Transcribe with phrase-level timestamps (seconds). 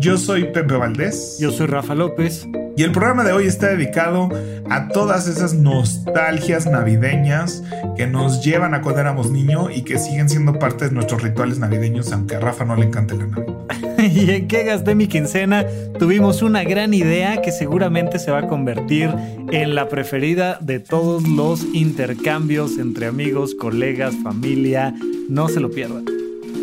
[0.00, 1.38] Yo soy Pepe Valdés.
[1.40, 2.46] Yo soy Rafa López.
[2.76, 4.28] Y el programa de hoy está dedicado
[4.70, 7.64] a todas esas nostalgias navideñas
[7.96, 11.58] que nos llevan a cuando éramos niños y que siguen siendo parte de nuestros rituales
[11.58, 13.56] navideños, aunque a Rafa no le encante la Navidad.
[13.98, 15.66] ¿Y en qué gasté mi quincena?
[15.98, 19.10] Tuvimos una gran idea que seguramente se va a convertir
[19.50, 24.94] en la preferida de todos los intercambios entre amigos, colegas, familia.
[25.28, 26.04] No se lo pierdan.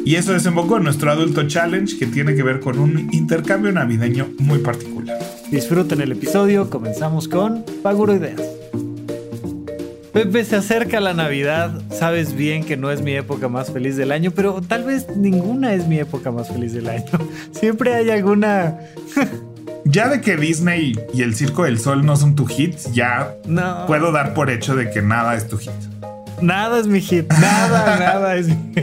[0.06, 4.30] Y eso desembocó en nuestro Adulto Challenge que tiene que ver con un intercambio navideño
[4.38, 5.18] muy particular.
[5.50, 8.40] Disfruten el episodio, comenzamos con Paguro Ideas.
[10.14, 14.14] Pepe, se acerca la Navidad, sabes bien que no es mi época más feliz del
[14.14, 17.04] año, pero tal vez ninguna es mi época más feliz del año.
[17.52, 18.78] Siempre hay alguna...
[19.84, 23.86] ya de que Disney y el Circo del Sol no son tu hit, ya No.
[23.88, 25.74] puedo dar por hecho de que nada es tu hit.
[26.42, 28.74] Nada es mi hit, nada, nada es mi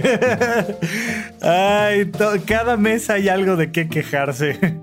[1.43, 2.11] Ay,
[2.47, 4.79] cada mes hay algo de qué quejarse.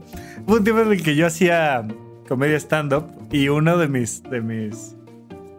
[0.45, 1.87] Hubo un tiempo en el que yo hacía
[2.27, 4.95] comedia stand-up y uno de mis, de mis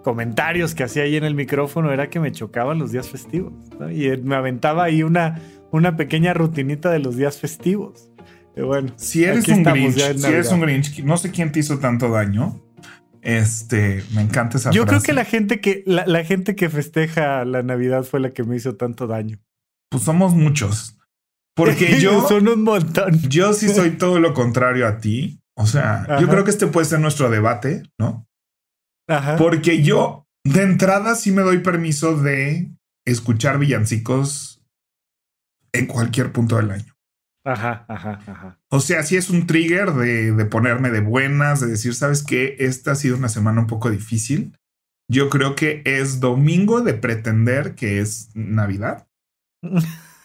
[0.03, 3.53] comentarios que hacía ahí en el micrófono era que me chocaban los días festivos.
[3.79, 3.91] ¿no?
[3.91, 8.11] Y me aventaba ahí una, una pequeña rutinita de los días festivos.
[8.57, 11.79] Y bueno, Si eres un Grinch, si eres un Grinch, no sé quién te hizo
[11.79, 12.61] tanto daño.
[13.23, 17.45] Este, me encanta esa Yo creo que la gente que, la, la gente que festeja
[17.45, 19.39] la Navidad fue la que me hizo tanto daño.
[19.91, 20.97] Pues somos muchos.
[21.55, 23.21] Porque yo, Son un montón.
[23.29, 25.41] yo sí soy todo lo contrario a ti.
[25.57, 26.21] O sea, Ajá.
[26.21, 28.27] yo creo que este puede ser nuestro debate, ¿no?
[29.09, 29.37] Ajá.
[29.37, 32.73] Porque yo, de entrada, sí me doy permiso de
[33.05, 34.63] escuchar villancicos
[35.73, 36.95] en cualquier punto del año.
[37.45, 38.59] Ajá, ajá, ajá.
[38.69, 42.57] O sea, sí es un trigger de, de ponerme de buenas, de decir, ¿sabes qué?
[42.59, 44.57] Esta ha sido una semana un poco difícil.
[45.09, 49.07] Yo creo que es domingo de pretender que es Navidad.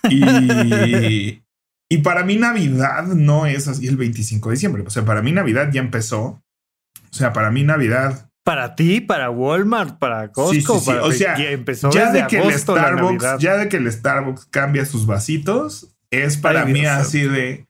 [0.08, 1.42] Y,
[1.90, 4.84] y para mí Navidad no es así el 25 de diciembre.
[4.86, 6.22] O sea, para mí Navidad ya empezó.
[6.24, 10.86] O sea, para mí Navidad Para ti, para Walmart, para Costco, Sí, sí, sí.
[10.86, 13.92] para O sea, ya empezó ya desde de que agosto Starbucks, ya de que el
[13.92, 17.66] Starbucks cambia sus vasitos, es para Ay, mí Dios así de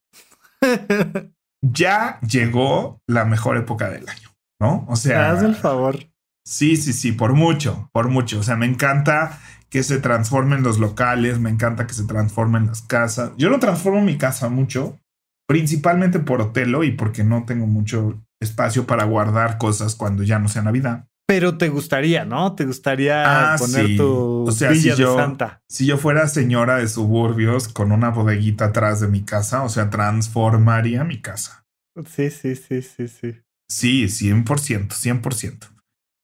[1.62, 4.30] ya llegó la mejor época del año,
[4.60, 4.86] ¿no?
[4.88, 5.98] O sea, Haz el favor.
[6.46, 8.40] sí, sí, sí, por mucho, por mucho.
[8.40, 12.82] O sea, me encanta que se transformen los locales, me encanta que se transformen las
[12.82, 13.32] casas.
[13.38, 15.00] Yo no transformo mi casa mucho,
[15.48, 20.48] principalmente por Otelo y porque no tengo mucho espacio para guardar cosas cuando ya no
[20.48, 21.08] sea Navidad.
[21.28, 22.54] Pero te gustaría, ¿no?
[22.56, 23.98] Te gustaría Ah, poner sí.
[23.98, 25.62] tu O sea, villa si yo- de Santa.
[25.68, 29.90] Si yo fuera señora de suburbios con una bodeguita atrás de mi casa, o sea,
[29.90, 31.66] transformaría mi casa.
[32.06, 33.36] Sí, sí, sí, sí, sí.
[33.68, 35.68] Sí, 100%, 100%.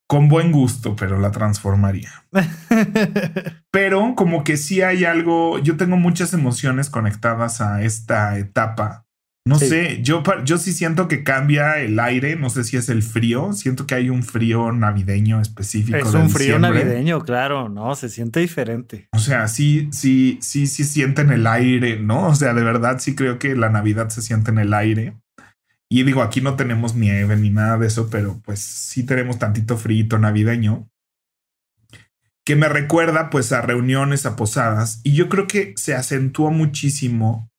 [0.07, 2.12] Con buen gusto, pero la transformaría.
[3.72, 9.06] Pero como que sí hay algo, yo tengo muchas emociones conectadas a esta etapa.
[9.44, 9.69] No Sí.
[9.69, 13.53] sé, yo, yo sí siento que cambia el aire, no sé si es el frío,
[13.53, 15.97] siento que hay un frío navideño específico.
[15.97, 16.84] es de un frío diciembre.
[16.85, 17.96] navideño, claro, ¿no?
[17.96, 19.07] Se siente diferente.
[19.13, 22.28] O sea, sí, sí, sí, sí sienten el aire, ¿no?
[22.28, 25.18] O sea, de verdad sí creo que la Navidad se siente en el aire.
[25.90, 29.75] Y digo, aquí no tenemos nieve ni nada de eso, pero pues sí tenemos tantito
[29.75, 30.88] frío navideño.
[32.46, 35.01] Que me recuerda pues a reuniones, a posadas.
[35.03, 37.50] Y yo creo que se acentuó muchísimo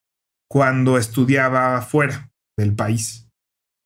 [0.52, 3.26] cuando estudiaba fuera del país.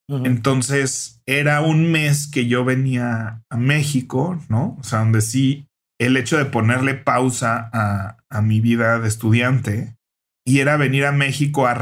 [0.08, 4.76] Entonces era un mes que yo venía a México, ¿no?
[4.80, 5.68] O sea, donde sí
[6.00, 9.96] el hecho de ponerle pausa a, a mi vida de estudiante
[10.44, 11.76] y era venir a México a,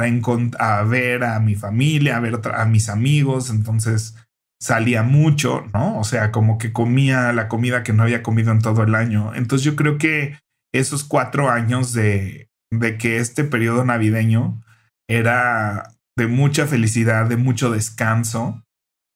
[0.59, 3.49] a ver a mi familia, a ver a mis amigos.
[3.49, 4.15] Entonces
[4.61, 5.99] salía mucho, ¿no?
[5.99, 9.35] O sea, como que comía la comida que no había comido en todo el año.
[9.35, 10.37] Entonces yo creo que
[10.75, 14.61] esos cuatro años de, de que este periodo navideño
[15.09, 18.63] era de mucha felicidad, de mucho descanso,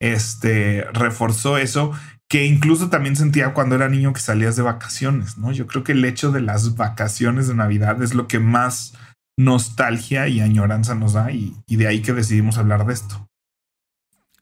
[0.00, 1.92] este reforzó eso
[2.28, 5.50] que incluso también sentía cuando era niño que salías de vacaciones, ¿no?
[5.50, 8.94] Yo creo que el hecho de las vacaciones de Navidad es lo que más
[9.38, 13.26] nostalgia y añoranza nos da y, de ahí que decidimos hablar de esto.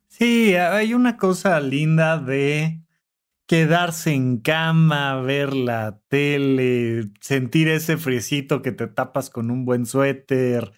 [0.08, 2.81] Sí, hay una cosa linda de
[3.46, 9.87] quedarse en cama, ver la tele, sentir ese friecito que te tapas con un buen
[9.87, 10.72] suéter.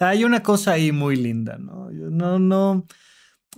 [0.00, 1.92] Hay una cosa ahí muy linda, ¿no?
[1.92, 2.86] Yo no, no.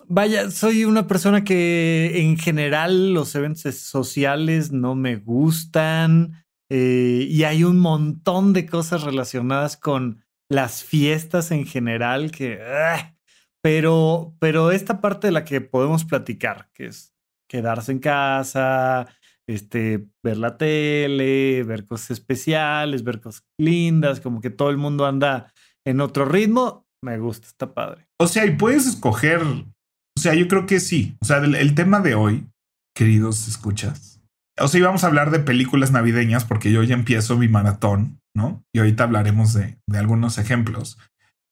[0.08, 7.44] vaya, soy una persona que en general los eventos sociales no me gustan eh, y
[7.44, 12.60] hay un montón de cosas relacionadas con las fiestas en general que...
[12.60, 13.14] Ah,
[13.62, 17.14] pero, pero esta parte de la que podemos platicar, que es
[17.48, 19.06] quedarse en casa,
[19.46, 25.06] este, ver la tele, ver cosas especiales, ver cosas lindas, como que todo el mundo
[25.06, 25.52] anda
[25.86, 28.06] en otro ritmo, me gusta, está padre.
[28.20, 31.16] O sea, y puedes escoger, o sea, yo creo que sí.
[31.20, 32.46] O sea, el, tema de hoy,
[32.94, 34.20] queridos escuchas,
[34.60, 38.62] o sea, íbamos a hablar de películas navideñas porque yo ya empiezo mi maratón, ¿no?
[38.74, 40.98] Y ahorita hablaremos de, de algunos ejemplos.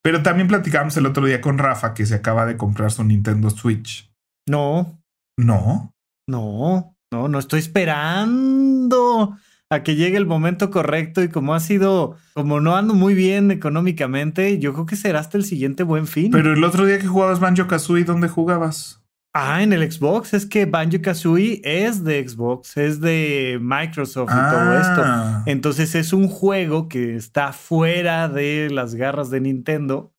[0.03, 3.50] Pero también platicamos el otro día con Rafa que se acaba de comprar su Nintendo
[3.50, 4.11] Switch.
[4.49, 5.03] No.
[5.38, 5.93] No.
[6.29, 9.37] No, no, no estoy esperando
[9.71, 13.53] a que llegue el momento correcto y como ha sido, como no ando muy bien
[13.53, 16.33] económicamente, yo creo que será hasta el siguiente buen fin.
[16.33, 19.01] Pero el otro día que jugabas Banjo Kazooie, ¿dónde jugabas?
[19.33, 20.35] Ah, en el Xbox.
[20.35, 25.03] Es que Banjo Kazooie es de Xbox, es de Microsoft y todo esto.
[25.05, 25.45] Ah.
[25.47, 30.13] Entonces es un juego que está fuera de las garras de Nintendo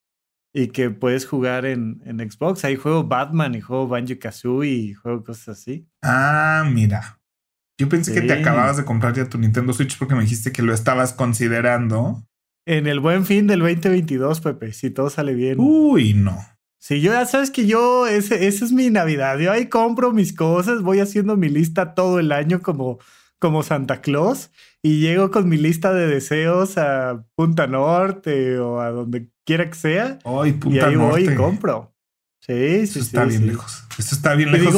[0.54, 2.64] y que puedes jugar en, en Xbox.
[2.64, 5.90] Ahí juego Batman y juego Banjo Kazooie y juego cosas así.
[6.02, 7.21] Ah, mira.
[7.82, 10.62] Yo pensé que te acababas de comprar ya tu Nintendo Switch porque me dijiste que
[10.62, 12.24] lo estabas considerando.
[12.68, 15.56] En el buen fin del 2022, Pepe, si todo sale bien.
[15.60, 16.38] Uy, no.
[16.78, 19.40] Sí, yo ya sabes que yo, ese, esa es mi Navidad.
[19.40, 23.00] Yo ahí compro mis cosas, voy haciendo mi lista todo el año como,
[23.40, 24.52] como Santa Claus
[24.84, 29.76] y llego con mi lista de deseos a Punta Norte o a donde quiera que
[29.76, 30.20] sea.
[30.24, 31.96] Ay, Punta y ahí voy y compro.
[32.42, 33.86] Sí, sí, Eso está bien lejos.
[33.98, 34.76] Eso está bien lejos.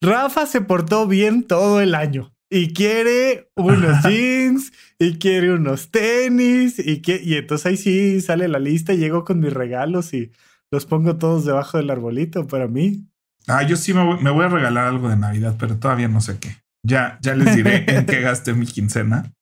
[0.00, 6.78] Rafa se portó bien todo el año y quiere unos jeans y quiere unos tenis
[6.78, 10.32] y, que, y entonces ahí sí sale la lista y llego con mis regalos y
[10.70, 13.06] los pongo todos debajo del arbolito para mí.
[13.46, 16.56] Ah, yo sí me voy, a regalar algo de Navidad, pero todavía no sé qué.
[16.82, 19.32] Ya, ya les diré en qué gasté mi quincena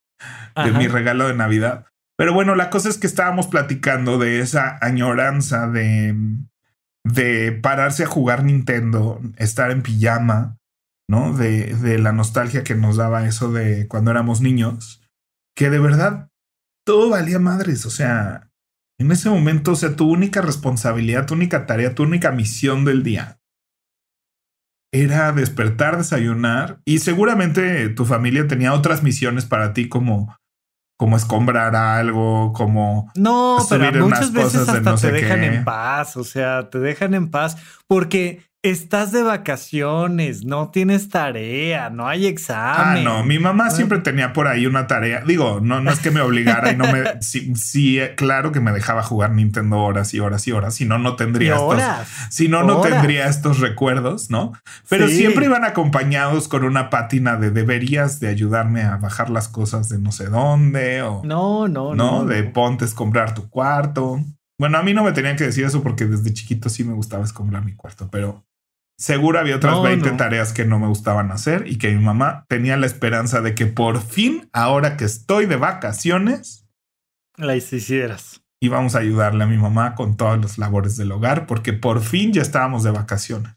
[0.57, 1.87] de mi regalo de Navidad.
[2.17, 6.17] Pero bueno, la cosa es que estábamos platicando de esa añoranza de
[7.05, 10.59] de pararse a jugar Nintendo, estar en pijama,
[11.09, 11.37] ¿no?
[11.37, 15.03] De, de la nostalgia que nos daba eso de cuando éramos niños,
[15.57, 16.31] que de verdad
[16.87, 18.51] todo valía madres, o sea,
[19.01, 23.03] en ese momento, o sea, tu única responsabilidad, tu única tarea, tu única misión del
[23.03, 23.39] día
[24.93, 30.37] era despertar, desayunar y seguramente tu familia tenía otras misiones para ti como
[30.99, 36.69] como escombrar algo, como no, pero muchas veces hasta te dejan en paz, o sea,
[36.71, 37.57] te dejan en paz
[37.87, 42.99] porque estás de vacaciones, no tienes tarea, no hay examen.
[42.99, 45.23] Ah, no, mi mamá siempre tenía por ahí una tarea.
[45.25, 46.99] Digo, no, no es que me obligara y no me.
[47.21, 50.75] Sí, sí, claro que me dejaba jugar Nintendo horas y horas y horas.
[50.75, 51.83] Si no, no tendría estos.
[52.31, 54.53] Si no, no tendría estos recuerdos, ¿no?
[54.89, 59.89] Pero siempre iban acompañados con una pátina de deberías de ayudarme a bajar las cosas
[59.89, 61.23] de no sé dónde o.
[61.25, 62.23] No, no, no.
[62.23, 64.21] No, de pontes comprar tu cuarto.
[64.59, 67.25] Bueno, a mí no me tenían que decir eso porque desde chiquito sí me gustaba
[67.25, 68.45] escombrar mi cuarto, pero
[68.99, 72.77] Seguro había otras 20 tareas que no me gustaban hacer y que mi mamá tenía
[72.77, 76.67] la esperanza de que por fin, ahora que estoy de vacaciones,
[77.37, 78.43] la hicieras.
[78.61, 82.33] Íbamos a ayudarle a mi mamá con todas las labores del hogar porque por fin
[82.33, 83.55] ya estábamos de vacaciones.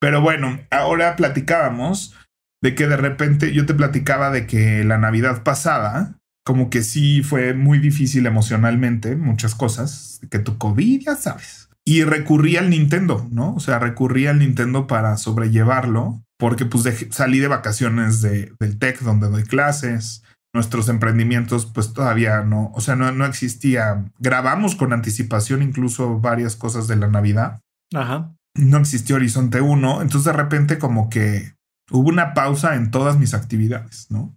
[0.00, 2.16] Pero bueno, ahora platicábamos
[2.62, 7.22] de que de repente yo te platicaba de que la Navidad pasada, como que sí
[7.22, 13.26] fue muy difícil emocionalmente, muchas cosas, que tu COVID, ya sabes y recurrí al Nintendo,
[13.30, 13.54] ¿no?
[13.54, 19.00] O sea, recurrí al Nintendo para sobrellevarlo, porque pues salí de vacaciones de, del TEC
[19.00, 24.92] donde doy clases, nuestros emprendimientos pues todavía no, o sea, no, no existía, grabamos con
[24.92, 27.62] anticipación incluso varias cosas de la Navidad.
[27.94, 28.34] Ajá.
[28.54, 31.54] No existió Horizonte 1, entonces de repente como que
[31.90, 34.36] hubo una pausa en todas mis actividades, ¿no?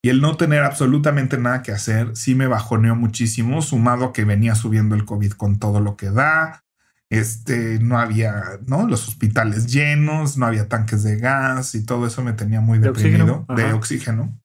[0.00, 4.24] Y el no tener absolutamente nada que hacer sí me bajoneó muchísimo, sumado a que
[4.24, 6.63] venía subiendo el COVID con todo lo que da,
[7.10, 8.88] este, no había, ¿no?
[8.88, 13.46] Los hospitales llenos, no había tanques de gas y todo eso me tenía muy deprimido
[13.54, 14.40] de oxígeno.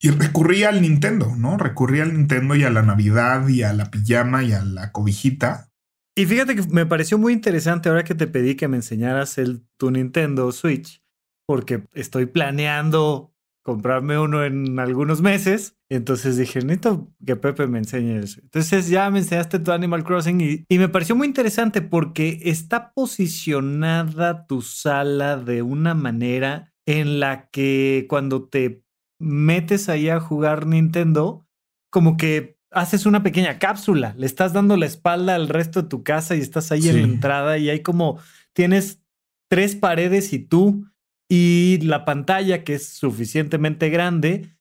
[0.00, 1.56] Y recurrí al Nintendo, ¿no?
[1.56, 5.68] Recurrí al Nintendo y a la Navidad y a la pijama y a la cobijita.
[6.16, 9.64] Y fíjate que me pareció muy interesante ahora que te pedí que me enseñaras el,
[9.78, 11.02] tu Nintendo Switch,
[11.46, 13.31] porque estoy planeando
[13.62, 15.76] comprarme uno en algunos meses.
[15.88, 18.40] Entonces dije, necesito que Pepe me enseñe eso.
[18.42, 22.92] Entonces ya me enseñaste tu Animal Crossing y, y, me pareció muy interesante porque está
[22.92, 28.82] posicionada tu sala de una manera en la que cuando te
[29.20, 31.46] metes ahí a jugar Nintendo,
[31.90, 36.02] como que haces una pequeña cápsula, le estás dando la espalda al resto de tu
[36.02, 38.18] casa y estás ahí en la entrada y hay como,
[38.52, 39.02] tienes
[39.48, 40.86] tres paredes y tú
[41.34, 44.54] y la pantalla que es suficientemente grande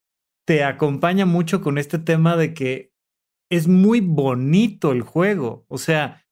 [0.47, 2.93] te acompaña mucho con este tema de que
[3.49, 6.25] es muy bonito el juego, o sea,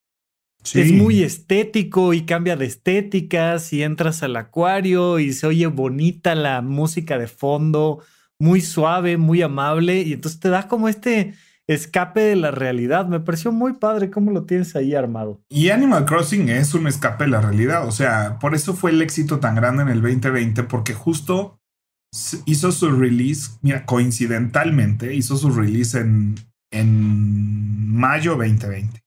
[0.73, 6.35] es muy estético y cambia de estéticas y entras al acuario y se oye bonita
[6.35, 8.01] la música de fondo,
[8.39, 11.33] muy suave, muy amable y entonces te da como este
[11.69, 13.05] escape de la realidad.
[13.05, 15.39] Me pareció muy padre cómo lo tienes ahí armado.
[15.49, 17.87] Y Animal Crossing es un escape de la realidad.
[17.87, 21.59] O sea, por eso fue el éxito tan grande en el 2020, porque justo
[22.45, 26.35] hizo su release, mira, coincidentalmente hizo su release en,
[26.71, 29.03] en mayo 2020.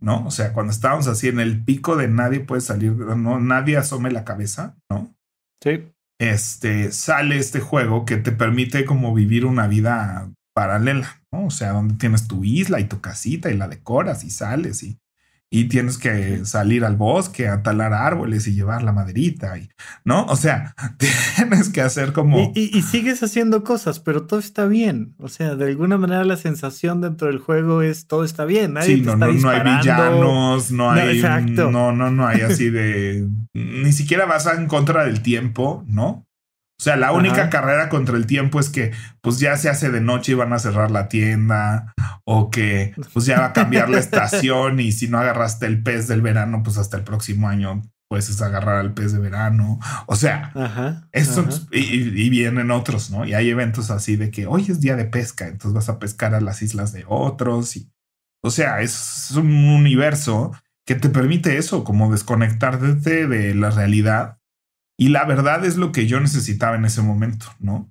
[0.00, 0.24] ¿No?
[0.24, 4.10] O sea, cuando estábamos así en el pico de nadie puede salir, no, nadie asome
[4.10, 5.14] la cabeza, ¿no?
[5.62, 5.84] Sí.
[6.20, 11.46] Este sale este juego que te permite como vivir una vida paralela, ¿no?
[11.46, 14.98] O sea, donde tienes tu isla y tu casita y la decoras y sales y,
[15.50, 19.70] y tienes que salir al bosque a talar árboles y llevar la maderita, y,
[20.04, 20.26] ¿no?
[20.26, 20.74] O sea,
[21.36, 22.50] tienes que hacer como...
[22.56, 25.14] Y, sigues haciendo cosas, pero todo está bien.
[25.18, 28.72] O sea, de alguna manera la sensación dentro del juego es todo está bien.
[28.72, 31.18] Nadie sí, no, no, no hay villanos, no hay...
[31.18, 31.70] exacto.
[31.70, 33.28] No, no, no hay así de...
[33.54, 36.27] Ni siquiera vas en contra del tiempo, ¿no?
[36.80, 40.00] O sea, la única carrera contra el tiempo es que pues ya se hace de
[40.00, 41.92] noche y van a cerrar la tienda
[42.24, 46.06] o que pues ya va a cambiar la estación y si no agarraste el pez
[46.06, 49.80] del verano, pues hasta el próximo año puedes agarrar al pez de verano.
[50.06, 50.52] O sea,
[51.10, 53.24] esto y, vienen otros, ¿no?
[53.24, 56.34] Y hay eventos así de que hoy es día de pesca, entonces vas a pescar
[56.34, 57.90] a las islas de otros y
[58.40, 60.52] o sea, es un universo
[60.86, 64.37] que te permite eso, como desconectarte de la realidad
[64.98, 67.90] y la verdad es lo que yo necesitaba en ese momento, ¿no?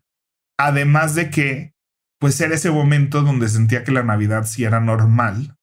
[0.60, 1.74] Además de que,
[2.20, 5.56] pues era ese momento donde sentía que la Navidad sí era normal,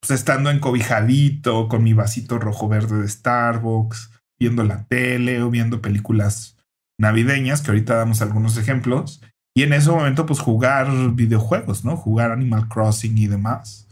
[0.00, 5.80] pues estando encobijadito con mi vasito rojo verde de Starbucks, viendo la tele o viendo
[5.80, 6.58] películas
[7.00, 9.22] navideñas, que ahorita damos algunos ejemplos,
[9.56, 11.96] y en ese momento pues jugar videojuegos, ¿no?
[11.96, 13.88] Jugar Animal Crossing y demás.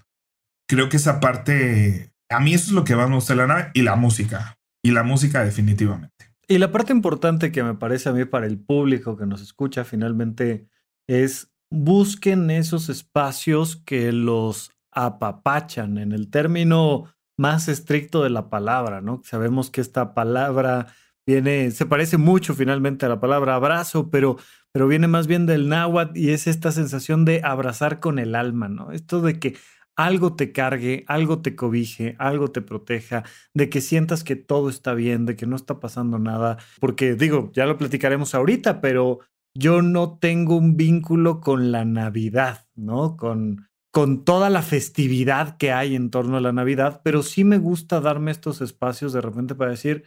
[0.69, 3.71] Creo que esa parte, a mí eso es lo que más me gusta la nave
[3.73, 6.30] y la música, y la música definitivamente.
[6.51, 9.85] Y la parte importante que me parece a mí para el público que nos escucha
[9.85, 10.67] finalmente
[11.07, 17.05] es busquen esos espacios que los apapachan en el término
[17.39, 19.23] más estricto de la palabra, ¿no?
[19.23, 20.89] Sabemos que esta palabra
[21.25, 24.37] viene, se parece mucho finalmente a la palabra abrazo, pero,
[24.73, 28.69] pero viene más bien del náhuatl y es esta sensación de abrazar con el alma,
[28.69, 28.91] ¿no?
[28.91, 29.57] Esto de que
[29.97, 34.95] algo te cargue, algo te cobije, algo te proteja, de que sientas que todo está
[34.95, 36.59] bien, de que no está pasando nada.
[36.81, 39.21] Porque digo, ya lo platicaremos ahorita, pero
[39.55, 43.17] yo no tengo un vínculo con la Navidad, ¿no?
[43.17, 47.59] Con, con toda la festividad que hay en torno a la Navidad, pero sí me
[47.59, 50.05] gusta darme estos espacios de repente para decir,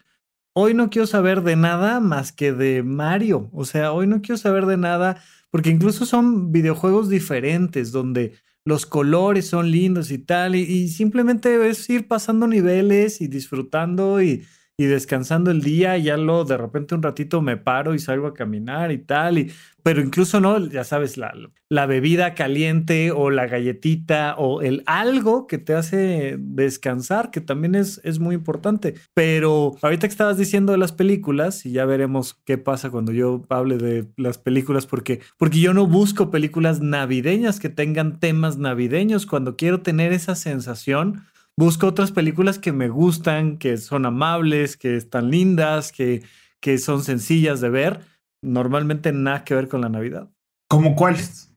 [0.55, 4.37] hoy no quiero saber de nada más que de Mario, o sea, hoy no quiero
[4.37, 5.21] saber de nada,
[5.51, 8.33] porque incluso son videojuegos diferentes donde
[8.65, 14.46] los colores son lindos y tal, y, simplemente es ir pasando niveles y disfrutando y,
[14.77, 18.27] y descansando el día, y ya lo de repente un ratito me paro y salgo
[18.27, 19.51] a caminar y tal, y,
[19.83, 21.33] pero incluso no, ya sabes, la,
[21.69, 27.75] la bebida caliente o la galletita o el algo que te hace descansar, que también
[27.75, 28.95] es, es muy importante.
[29.13, 33.43] Pero ahorita que estabas diciendo de las películas, y ya veremos qué pasa cuando yo
[33.49, 39.25] hable de las películas, porque, porque yo no busco películas navideñas que tengan temas navideños,
[39.25, 41.23] cuando quiero tener esa sensación
[41.55, 46.23] busco otras películas que me gustan, que son amables, que están lindas, que,
[46.59, 47.99] que son sencillas de ver.
[48.43, 50.29] Normalmente nada que ver con la Navidad.
[50.69, 51.50] ¿Cómo cuáles?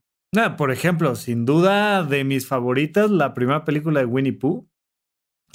[0.59, 4.69] por ejemplo, sin duda de mis favoritas, la primera película de Winnie Pooh.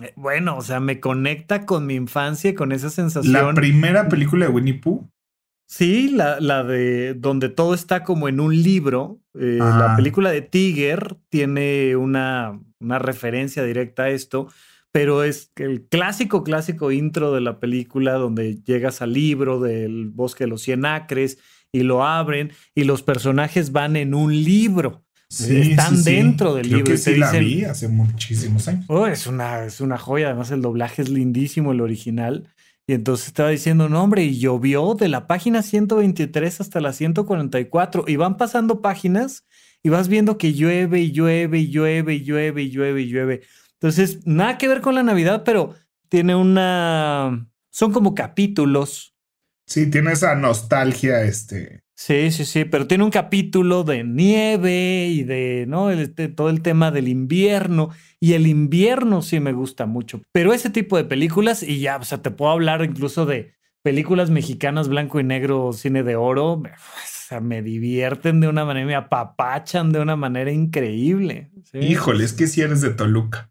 [0.01, 3.31] Eh, bueno, o sea, me conecta con mi infancia, con esa sensación.
[3.31, 5.07] ¿La primera película de Winnie Pooh?
[5.67, 9.19] Sí, la, la de donde todo está como en un libro.
[9.35, 14.47] Eh, la película de Tiger tiene una una referencia directa a esto,
[14.91, 20.43] pero es el clásico, clásico intro de la película donde llegas al libro del bosque
[20.43, 21.37] de los cien acres
[21.71, 25.05] y lo abren y los personajes van en un libro.
[25.29, 26.85] están dentro del libro.
[26.85, 28.85] Que sí la vi hace muchísimos años.
[28.89, 30.27] Oh, es una, es una joya.
[30.27, 32.49] Además, el doblaje es lindísimo, el original.
[32.85, 38.03] Y entonces estaba diciendo, no, hombre, y llovió de la página 123 hasta la 144.
[38.07, 39.45] Y van pasando páginas
[39.83, 43.41] y vas viendo que llueve y llueve y llueve y llueve y llueve y llueve.
[43.81, 45.73] Entonces, nada que ver con la Navidad, pero
[46.07, 47.49] tiene una...
[47.71, 49.15] Son como capítulos.
[49.65, 51.81] Sí, tiene esa nostalgia, este.
[51.95, 55.89] Sí, sí, sí, pero tiene un capítulo de nieve y de, ¿no?
[55.89, 57.89] Este, todo el tema del invierno.
[58.19, 60.21] Y el invierno sí me gusta mucho.
[60.31, 64.29] Pero ese tipo de películas, y ya, o sea, te puedo hablar incluso de películas
[64.29, 66.53] mexicanas blanco y negro, cine de oro.
[66.53, 66.63] O
[67.03, 71.51] sea, me divierten de una manera, me apapachan de una manera increíble.
[71.73, 73.50] Híjole, es que si eres de Toluca.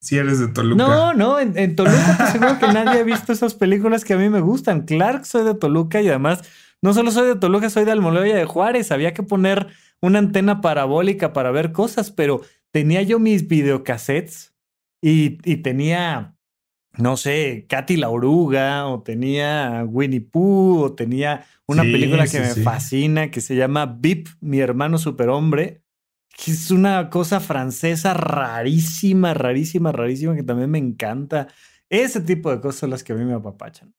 [0.00, 0.86] Si eres de Toluca.
[0.86, 4.28] No, no, en, Toluca te seguro que nadie ha visto esas películas que a mí
[4.28, 4.82] me gustan.
[4.82, 6.42] Clark soy de Toluca y además
[6.80, 8.92] no solo soy de Toluca, soy de Almoloya de Juárez.
[8.92, 9.66] Había que poner
[10.00, 14.54] una antena parabólica para ver cosas, pero tenía yo mis videocassettes
[15.02, 16.36] y, y tenía,
[16.96, 22.54] no sé, Katy la oruga, o tenía Winnie Pooh, o tenía una película que me
[22.54, 25.82] fascina que se llama Bip, mi hermano superhombre,
[26.38, 31.48] que es una cosa francesa rarísima, rarísima, rarísima, que también me encanta.
[31.90, 33.92] Ese tipo de cosas son las que a mí me apapachan.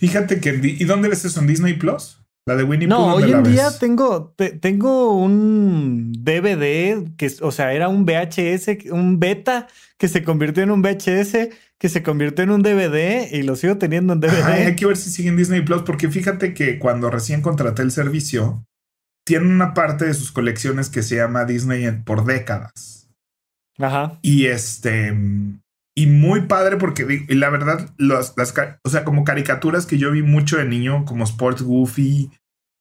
[0.00, 0.60] Fíjate que.
[0.62, 1.40] ¿Y dónde ves eso?
[1.40, 2.20] ¿En Disney Plus?
[2.44, 7.88] La de Winnie No, hoy en día tengo, tengo un DVD que, o sea, era
[7.88, 9.66] un VHS, un beta
[9.98, 13.78] que se convirtió en un VHS, que se convirtió en un DVD y lo sigo
[13.78, 14.44] teniendo en DVD.
[14.44, 17.90] hay que ver si sigue en Disney Plus, porque fíjate que cuando recién contraté el
[17.90, 18.64] servicio,
[19.26, 23.10] tiene una parte de sus colecciones que se llama Disney por décadas.
[23.78, 24.18] Ajá.
[24.22, 25.14] Y este,
[25.94, 28.34] y muy padre porque la verdad, las,
[28.84, 32.30] o sea, como caricaturas que yo vi mucho de niño, como Sports Goofy,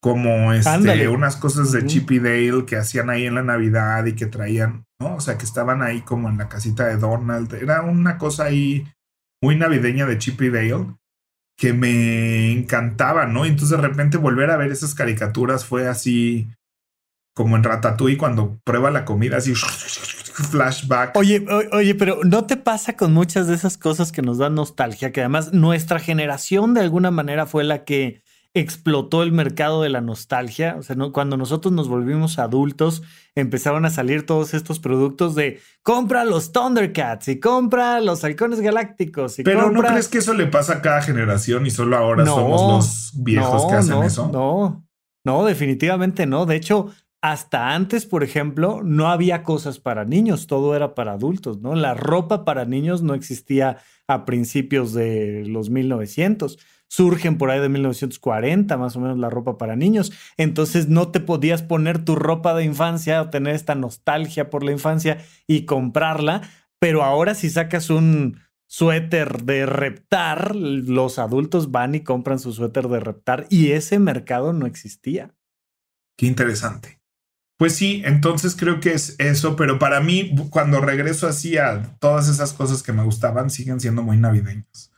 [0.01, 4.13] como este, unas cosas de Chip y Dale que hacían ahí en la Navidad y
[4.13, 5.15] que traían, ¿no?
[5.15, 7.51] O sea, que estaban ahí como en la casita de Donald.
[7.55, 8.87] Era una cosa ahí
[9.41, 10.95] muy navideña de Chip y Dale
[11.57, 13.45] que me encantaba, ¿no?
[13.45, 16.49] Entonces de repente volver a ver esas caricaturas fue así
[17.33, 19.53] como en Ratatouille cuando prueba la comida, así
[20.51, 21.15] flashback.
[21.15, 25.11] Oye, oye, pero ¿no te pasa con muchas de esas cosas que nos dan nostalgia?
[25.11, 28.21] Que además nuestra generación de alguna manera fue la que
[28.55, 30.77] explotó el mercado de la nostalgia.
[30.79, 33.03] O sea, cuando nosotros nos volvimos adultos,
[33.35, 39.37] empezaron a salir todos estos productos de compra los Thundercats y compra los halcones galácticos.
[39.39, 42.61] Y Pero ¿no crees que eso le pasa a cada generación y solo ahora somos
[42.61, 44.29] los viejos que hacen eso?
[44.31, 44.87] No,
[45.25, 46.45] no, definitivamente no.
[46.45, 51.59] De hecho, hasta antes, por ejemplo, no había cosas para niños, todo era para adultos,
[51.59, 51.75] ¿no?
[51.75, 56.57] La ropa para niños no existía a principios de los 1900.
[56.87, 60.11] Surgen por ahí de 1940, más o menos, la ropa para niños.
[60.37, 64.71] Entonces no te podías poner tu ropa de infancia o tener esta nostalgia por la
[64.71, 65.17] infancia
[65.47, 66.41] y comprarla.
[66.79, 72.87] Pero ahora si sacas un suéter de reptar, los adultos van y compran su suéter
[72.87, 75.33] de reptar y ese mercado no existía.
[76.17, 77.01] Qué interesante.
[77.57, 82.27] Pues sí, entonces creo que es eso, pero para mí, cuando regreso así a todas
[82.27, 84.91] esas cosas que me gustaban, siguen siendo muy navideñas.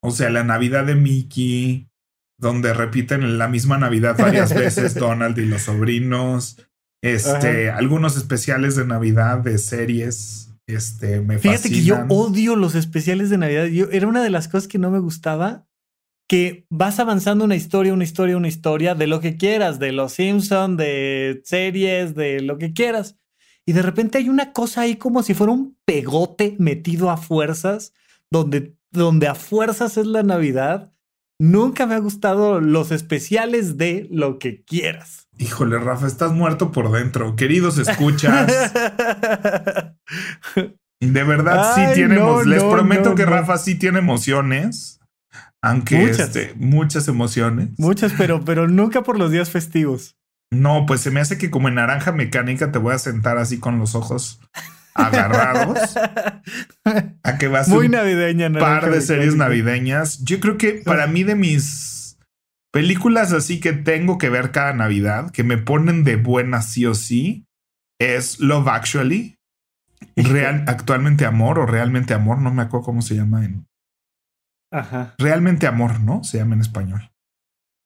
[0.00, 1.88] O sea, la Navidad de Mickey,
[2.38, 6.64] donde repiten la misma Navidad varias veces Donald y los sobrinos,
[7.02, 13.30] este, algunos especiales de Navidad de series, este, me Fíjate que yo odio los especiales
[13.30, 13.64] de Navidad.
[13.66, 15.68] Yo, era una de las cosas que no me gustaba
[16.28, 20.12] que vas avanzando una historia, una historia, una historia de lo que quieras, de los
[20.12, 23.16] Simpson, de series, de lo que quieras.
[23.64, 27.94] Y de repente hay una cosa ahí como si fuera un pegote metido a fuerzas,
[28.30, 30.92] donde, donde a fuerzas es la Navidad.
[31.40, 35.28] Nunca me ha gustado los especiales de lo que quieras.
[35.38, 37.36] Híjole, Rafa, estás muerto por dentro.
[37.36, 38.50] Queridos escuchas.
[41.00, 44.98] de verdad, sí tiene Les prometo que Rafa sí tiene emociones.
[45.62, 46.20] Aunque muchas.
[46.20, 47.70] Este, muchas emociones.
[47.78, 50.16] Muchas, pero, pero nunca por los días festivos.
[50.50, 53.58] No, pues se me hace que como en naranja mecánica te voy a sentar así
[53.58, 54.40] con los ojos
[54.98, 55.96] agarrados
[57.22, 60.24] a que vas muy navideña un par de series navideñas.
[60.24, 62.18] Yo creo que para mí de mis
[62.72, 66.94] películas así que tengo que ver cada Navidad, que me ponen de buena sí o
[66.94, 67.46] sí,
[68.00, 69.36] es Love Actually.
[70.14, 73.66] Real, actualmente amor o realmente amor, no me acuerdo cómo se llama en,
[74.70, 75.14] Ajá.
[75.18, 76.24] Realmente amor, ¿no?
[76.24, 77.10] Se llama en español.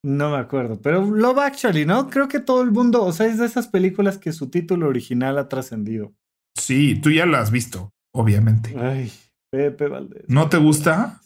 [0.04, 2.10] No me acuerdo, pero Love Actually, ¿no?
[2.10, 5.38] Creo que todo el mundo, o sea, es de esas películas que su título original
[5.38, 6.12] ha trascendido.
[6.56, 8.74] Sí, tú ya la has visto, obviamente.
[8.78, 9.12] Ay,
[9.50, 10.24] Pepe Valdés.
[10.28, 11.20] ¿No te gusta?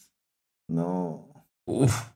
[0.68, 1.46] No.
[1.66, 2.10] Uf.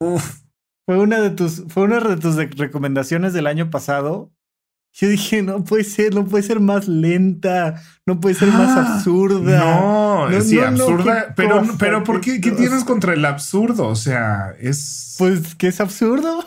[0.00, 0.42] Uf.
[0.86, 4.32] Fue una de tus, fue una de tus recomendaciones del año pasado
[4.94, 8.94] yo dije, no puede ser, no puede ser más lenta, no puede ser más ah,
[8.96, 9.58] absurda.
[9.58, 13.86] No, sí, absurda, pero, pero ¿por qué, qué tienes contra el absurdo?
[13.88, 15.14] O sea, es...
[15.18, 16.46] Pues que es absurdo.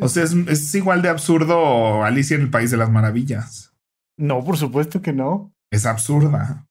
[0.00, 3.74] o sea, es, igual de absurdo Alicia en el País de las Maravillas.
[4.18, 5.52] No, por supuesto que no.
[5.70, 6.66] Es absurda.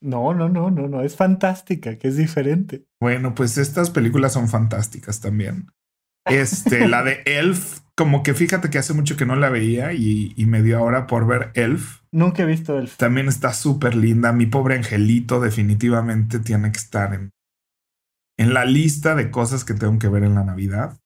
[0.00, 2.84] No, no, no, no, no, es fantástica, que es diferente.
[3.00, 5.68] Bueno, pues estas películas son fantásticas también.
[6.26, 10.34] Este, la de Elf, como que fíjate que hace mucho que no la veía y,
[10.36, 12.00] y me dio ahora por ver Elf.
[12.10, 12.96] Nunca he visto Elf.
[12.96, 14.32] También está súper linda.
[14.32, 17.30] Mi pobre angelito definitivamente tiene que estar en,
[18.38, 20.98] en la lista de cosas que tengo que ver en la Navidad.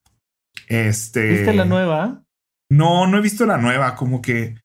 [0.68, 1.28] Este.
[1.28, 2.24] ¿Viste la nueva?
[2.70, 4.56] No, no he visto la nueva, como que.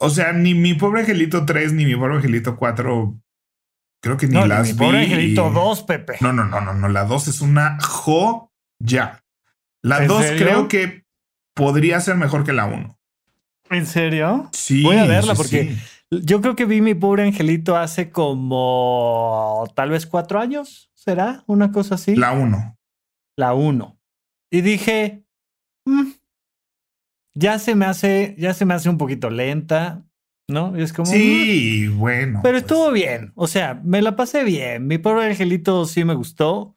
[0.00, 3.14] O sea, ni mi pobre angelito 3 ni mi pobre angelito 4.
[4.02, 4.78] Creo que ni No, las mi vi.
[4.78, 6.16] pobre angelito 2, Pepe.
[6.20, 6.88] No, no, no, no, no.
[6.88, 9.22] La 2 es una joya.
[9.82, 10.46] La ¿En 2 serio?
[10.46, 11.04] creo que
[11.54, 12.98] podría ser mejor que la 1.
[13.70, 14.48] ¿En serio?
[14.52, 14.82] Sí.
[14.82, 15.76] Voy a verla sí, porque
[16.10, 16.20] sí.
[16.24, 20.90] yo creo que vi mi pobre angelito hace como tal vez cuatro años.
[20.94, 21.44] ¿Será?
[21.46, 22.14] Una cosa así.
[22.16, 22.76] La 1.
[23.36, 23.98] la 1.
[24.50, 25.24] Y dije,
[25.86, 26.10] "Mm,
[27.40, 30.04] ya se me hace, ya se me hace un poquito lenta,
[30.48, 30.78] ¿no?
[30.78, 31.14] Y es como, "Mm".
[31.14, 32.40] Sí, bueno.
[32.42, 32.62] pero pues.
[32.64, 33.32] estuvo bien.
[33.34, 34.86] O sea, me la pasé bien.
[34.86, 36.74] Mi pobre angelito sí me gustó.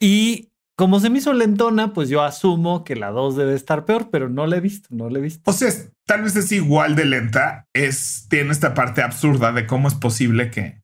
[0.00, 4.08] Y como se me hizo lentona, pues yo asumo que la 2 debe estar peor,
[4.10, 5.48] pero no la he visto, no la he visto.
[5.50, 7.68] O sea, es- tal vez es igual de lenta.
[7.72, 10.82] Es, tiene esta parte absurda de cómo es posible que,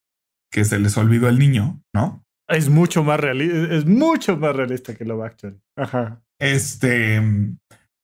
[0.52, 2.24] que se les olvidó el niño, ¿no?
[2.46, 5.60] Es mucho más realista, es mucho más realista que Love Actually.
[5.76, 6.22] Ajá.
[6.38, 7.20] Este,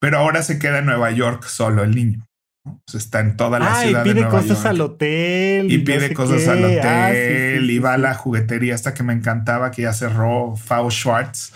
[0.04, 2.26] pero ahora se queda en Nueva York solo el niño.
[2.66, 2.72] ¿no?
[2.74, 4.66] O sea, está en toda la Ah, y ciudad de pide Nueva cosas York.
[4.66, 5.72] al hotel.
[5.72, 6.50] y pide sé cosas qué.
[6.50, 7.18] al hotel Ah, sí,
[7.58, 10.90] sí, y sí, va a la juguetería hasta que me encantaba que ya cerró Fau
[10.90, 11.52] Schwartz.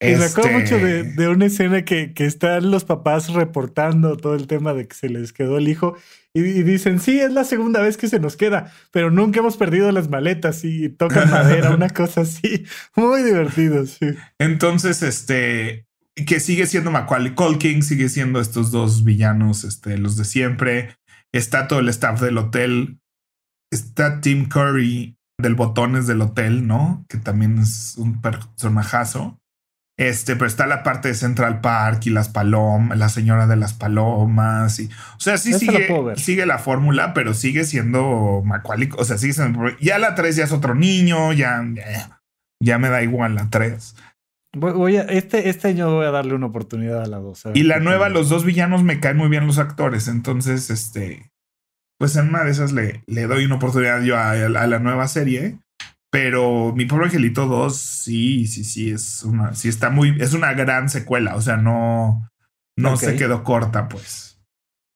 [0.00, 4.16] Y me acuerdo Este, mucho de, de una escena que, que están los papás reportando
[4.16, 5.96] todo el tema de que se les quedó el hijo
[6.34, 9.56] y, y dicen, sí, es la segunda vez que se nos queda, pero nunca hemos
[9.56, 12.64] perdido las maletas y tocan madera, una cosa así.
[12.94, 14.06] Muy divertido, sí.
[14.38, 15.87] Entonces, este,
[16.24, 20.96] que sigue siendo Macaulay Culkin, sigue siendo estos dos villanos, este, los de siempre.
[21.32, 23.00] Está todo el staff del hotel.
[23.70, 27.04] Está Tim Curry del Botones del Hotel, ¿no?
[27.08, 29.38] Que también es un personajazo.
[29.98, 33.74] Este, pero está la parte de Central Park y las palomas, la señora de las
[33.74, 34.78] palomas.
[34.78, 38.90] Y, o sea, sí sigue, sigue la fórmula, pero sigue siendo Macaulay.
[38.96, 39.60] O sea, sigue siendo.
[39.80, 42.20] Ya la 3 ya es otro niño, ya, ya,
[42.62, 43.96] ya me da igual la 3.
[44.54, 47.46] Voy, voy a, este, este año voy a darle una oportunidad a la dos.
[47.46, 50.08] a Y la nueva, los dos villanos me caen muy bien los actores.
[50.08, 51.30] Entonces, este,
[51.98, 55.08] pues en una de esas le, le doy una oportunidad yo a, a la nueva
[55.08, 55.58] serie.
[56.10, 60.54] Pero mi pobre angelito 2, sí, sí, sí, es una, sí está muy, es una
[60.54, 61.36] gran secuela.
[61.36, 62.30] O sea, no,
[62.78, 64.40] no se quedó corta, pues.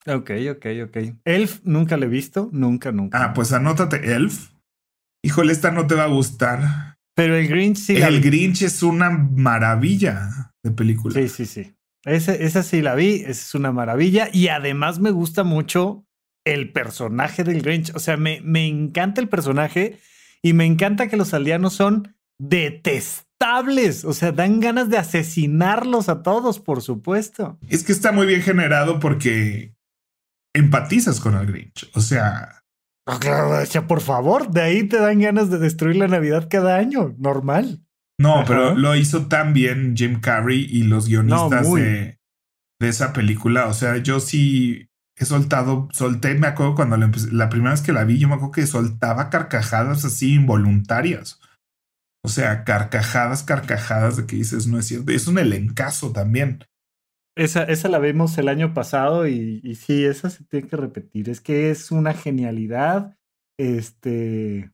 [0.06, 0.96] Ok, ok, ok.
[1.24, 3.22] Elf nunca le he visto, nunca, nunca.
[3.22, 4.52] Ah, pues anótate Elf.
[5.22, 6.91] Híjole, esta no te va a gustar.
[7.14, 7.96] Pero el Grinch sí.
[7.98, 8.28] la El vi.
[8.28, 11.14] Grinch es una maravilla de película.
[11.14, 11.74] Sí, sí, sí.
[12.04, 14.28] Esa, esa sí la vi, esa es una maravilla.
[14.32, 16.06] Y además me gusta mucho
[16.44, 17.94] el personaje del Grinch.
[17.94, 19.98] O sea, me, me encanta el personaje
[20.42, 24.04] y me encanta que los aldeanos son detestables.
[24.04, 27.58] O sea, dan ganas de asesinarlos a todos, por supuesto.
[27.68, 29.74] Es que está muy bien generado porque
[30.54, 31.90] empatizas con el Grinch.
[31.94, 32.61] O sea,
[33.20, 36.76] Claro, o sea, por favor, de ahí te dan ganas de destruir la Navidad cada
[36.76, 37.14] año.
[37.18, 37.84] Normal.
[38.20, 38.44] no, Ajá.
[38.46, 42.18] pero lo hizo tan bien Jim Carrey y los guionistas de,
[42.80, 43.66] de esa película.
[43.66, 47.82] O sea, yo sí he soltado, solté, me acuerdo cuando la, empecé- la primera vez
[47.82, 51.40] que la vi, yo me acuerdo que soltaba carcajadas así involuntarias.
[52.24, 55.10] O sea, carcajadas, carcajadas de que dices, no es cierto.
[55.10, 56.64] Es un elencazo también.
[57.34, 61.30] Esa, esa la vimos el año pasado y, y sí, esa se tiene que repetir.
[61.30, 63.16] Es que es una genialidad.
[63.58, 64.70] Este.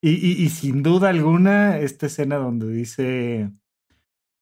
[0.00, 3.50] Y, y, y sin duda alguna, esta escena donde dice.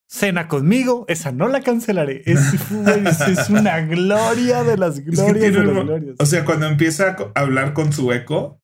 [0.06, 2.22] Cena conmigo, esa no la cancelaré.
[2.26, 6.16] Es, una gloria de las Es que glorias de las glorias.
[6.18, 8.62] O sea, cuando empieza a hablar con su eco,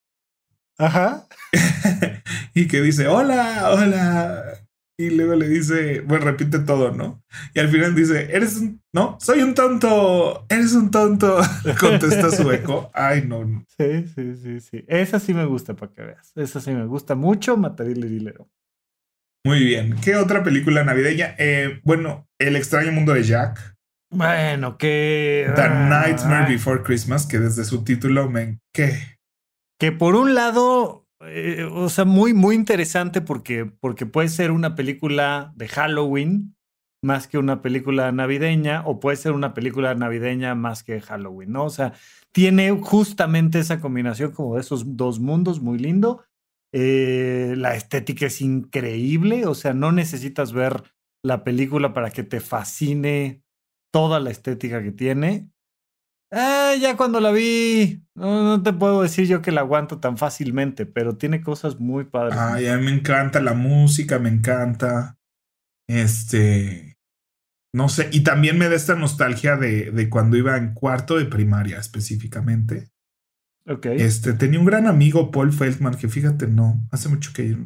[0.78, 1.26] Ajá.
[2.54, 4.47] y que dice, hola, hola.
[5.00, 7.22] Y luego le dice, bueno, repite todo, ¿no?
[7.54, 11.38] Y al final dice, eres un, no, soy un tonto, eres un tonto.
[11.80, 12.90] Contesta su eco.
[12.92, 13.64] Ay, no, no.
[13.78, 14.84] Sí, sí, sí, sí.
[14.88, 16.32] Esa sí me gusta para que veas.
[16.34, 18.48] Esa sí me gusta mucho, Matadile Dilero.
[19.46, 19.94] Muy bien.
[20.02, 21.36] ¿Qué otra película navideña?
[21.38, 23.76] Eh, bueno, El extraño mundo de Jack.
[24.10, 25.48] Bueno, que.
[25.54, 28.58] The Nightmare Before Christmas, que desde su título me...
[28.74, 29.18] ¿Qué?
[29.78, 34.74] Que por un lado, eh, o sea, muy, muy interesante porque, porque puede ser una
[34.74, 36.54] película de Halloween
[37.02, 41.64] más que una película navideña, o puede ser una película navideña más que Halloween, ¿no?
[41.64, 41.92] O sea,
[42.32, 46.24] tiene justamente esa combinación como de esos dos mundos muy lindo.
[46.72, 50.82] Eh, la estética es increíble, o sea, no necesitas ver
[51.24, 53.42] la película para que te fascine
[53.92, 55.48] toda la estética que tiene.
[56.30, 60.18] Ah, ya cuando la vi, no, no te puedo decir yo que la aguanto tan
[60.18, 62.38] fácilmente, pero tiene cosas muy padres.
[62.38, 65.16] Ay, a mí me encanta la música, me encanta.
[65.88, 66.98] Este.
[67.74, 71.24] no sé, y también me da esta nostalgia de, de cuando iba en cuarto de
[71.24, 72.90] primaria específicamente.
[73.66, 73.86] Ok.
[73.86, 77.56] Este, tenía un gran amigo, Paul Feldman, que fíjate, no, hace mucho que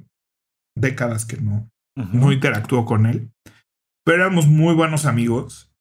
[0.76, 2.16] décadas que no, Ujú.
[2.16, 3.32] no interactuó con él,
[4.04, 5.71] pero éramos muy buenos amigos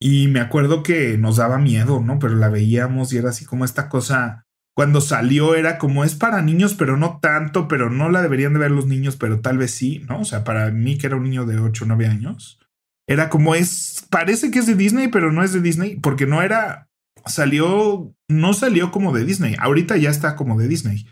[0.00, 2.18] y me acuerdo que nos daba miedo, ¿no?
[2.18, 6.40] Pero la veíamos y era así como esta cosa, cuando salió era como es para
[6.40, 9.72] niños, pero no tanto, pero no la deberían de ver los niños, pero tal vez
[9.72, 10.20] sí, ¿no?
[10.20, 12.58] O sea, para mí que era un niño de 8 o 9 años,
[13.06, 16.40] era como es, parece que es de Disney, pero no es de Disney, porque no
[16.40, 16.88] era,
[17.26, 21.06] salió, no salió como de Disney, ahorita ya está como de Disney,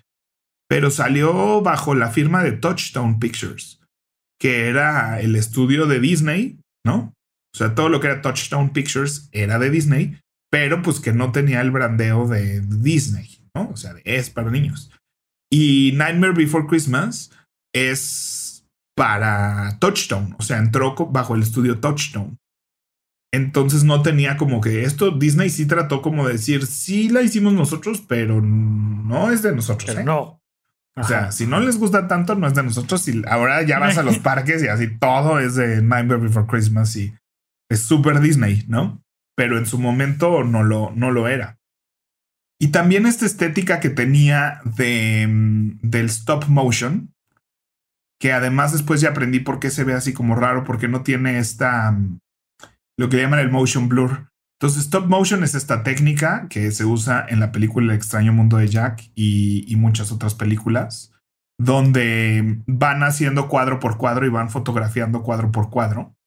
[0.67, 3.81] pero salió bajo la firma de Touchstone Pictures,
[4.41, 7.13] que era el estudio de Disney, ¿no?
[7.55, 11.33] O sea, todo lo que era Touchstone Pictures era de Disney, pero pues que no
[11.33, 13.71] tenía el brandeo de Disney, ¿no?
[13.71, 14.91] O sea, es para niños.
[15.51, 17.31] Y Nightmare Before Christmas
[17.75, 22.37] es para Touchstone, o sea, entró bajo el estudio Touchstone.
[23.33, 27.53] Entonces no tenía como que esto, Disney sí trató como de decir, sí la hicimos
[27.53, 29.91] nosotros, pero no es de nosotros.
[29.91, 30.05] Pero ¿eh?
[30.05, 30.41] no.
[30.97, 33.07] O sea, si no les gusta tanto, no es de nosotros.
[33.07, 36.97] Y ahora ya vas a los parques y así todo es de Nightmare Before Christmas
[36.97, 37.15] y
[37.69, 39.03] es súper Disney, ¿no?
[39.37, 41.59] Pero en su momento no lo, no lo era.
[42.61, 47.15] Y también esta estética que tenía de, mm, del stop motion,
[48.21, 51.39] que además después ya aprendí por qué se ve así como raro, porque no tiene
[51.39, 52.19] esta, mm,
[52.99, 54.29] lo que llaman el motion blur.
[54.61, 58.57] Entonces, stop motion es esta técnica que se usa en la película El extraño mundo
[58.57, 61.13] de Jack y, y muchas otras películas,
[61.61, 66.18] donde van haciendo cuadro por cuadro y van fotografiando cuadro por cuadro.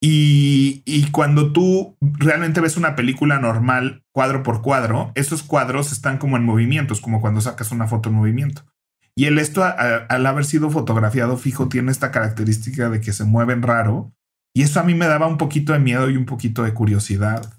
[0.00, 6.36] Y, cuando tú realmente ves una película normal, cuadro por cuadro, esos cuadros están como
[6.36, 8.64] en movimientos, como cuando sacas una foto en movimiento.
[9.16, 13.62] Y el esto, al haber sido fotografiado fijo, tiene esta característica de que se mueven
[13.62, 14.12] raro.
[14.54, 17.52] Y eso a mí me daba un poquito de miedo y un poquito de curiosidad.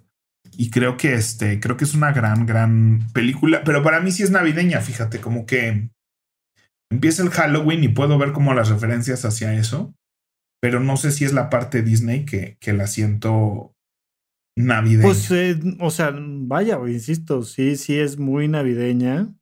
[0.58, 3.62] Y creo que este, creo que es una gran, gran película.
[3.65, 5.89] Pero para mí sí es navideña, fíjate, como que
[6.89, 9.93] empieza el Halloween y puedo ver como las referencias hacia eso.
[10.62, 13.76] Pero no sé si es la parte Disney que, que la siento
[14.58, 15.04] navideña.
[15.04, 19.34] Pues, eh, o sea, vaya, insisto, sí, sí es muy navideña.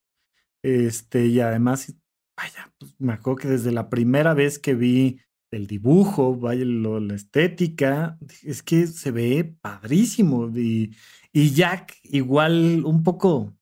[0.63, 1.95] Este, y además,
[2.35, 5.19] vaya, pues me acuerdo que desde la primera vez que vi
[5.51, 10.49] el dibujo, vaya, la estética, es que se ve padrísimo.
[10.55, 10.95] Y,
[11.31, 13.55] y Jack, igual, un poco,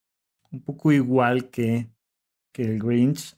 [0.51, 1.89] un poco igual que,
[2.51, 3.37] que el Grinch,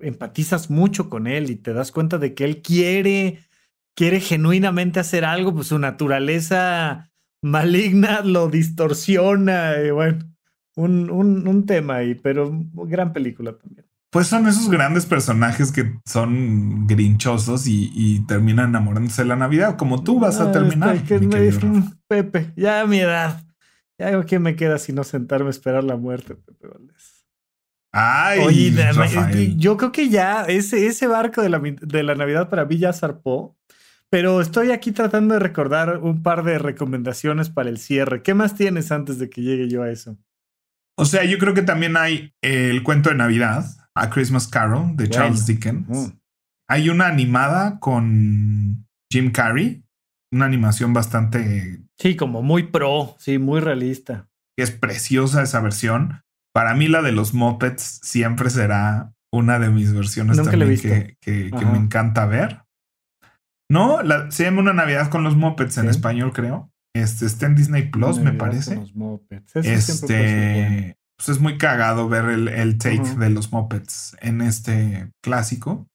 [0.00, 3.40] empatizas mucho con él y te das cuenta de que él quiere,
[3.98, 7.10] quiere genuinamente hacer algo, pues su naturaleza
[7.42, 9.72] maligna lo distorsiona.
[9.84, 10.20] Y bueno,
[10.76, 13.86] un, un, un tema ahí, pero gran película también.
[14.10, 19.76] Pues son esos grandes personajes que son grinchosos y, y terminan enamorándose de la Navidad,
[19.76, 20.94] como tú vas a Ah, terminar.
[20.94, 21.78] este, que me querido dice, Rafa.
[21.78, 23.42] "Mm, Pepe, ya a mi edad.
[23.98, 27.26] Ya que me queda sino sentarme a esperar la muerte, Pepe Valdés.
[27.92, 29.56] Ay, Oye, Rafael.
[29.58, 32.92] yo creo que ya ese, ese barco de la, de la Navidad para mí ya
[32.92, 33.56] zarpó.
[34.10, 38.22] Pero estoy aquí tratando de recordar un par de recomendaciones para el cierre.
[38.22, 40.16] ¿Qué más tienes antes de que llegue yo a eso?
[40.96, 45.04] O sea, yo creo que también hay el cuento de Navidad, A Christmas Carol, de
[45.04, 45.10] Bueno.
[45.10, 45.86] Charles Dickens.
[45.88, 46.18] Mm.
[46.70, 49.84] Hay una animada con Jim Carrey,
[50.32, 54.28] una animación bastante Sí, como muy pro, sí, muy realista.
[54.56, 56.22] es preciosa esa versión.
[56.54, 61.16] Para mí la de los Muppets siempre será una de mis versiones Nunca también que,
[61.20, 61.70] que- que Ajá.
[61.72, 62.62] me encanta ver.
[63.70, 66.70] No, la- se llama Una Navidad con los Muppets en español, creo.
[66.94, 68.74] Este está en Disney Plus, me parece.
[68.74, 69.54] con los Muppets.
[69.56, 70.18] Eso bueno.
[70.22, 75.86] Este, pues es muy cagado ver el, el take de los Muppets en este clásico.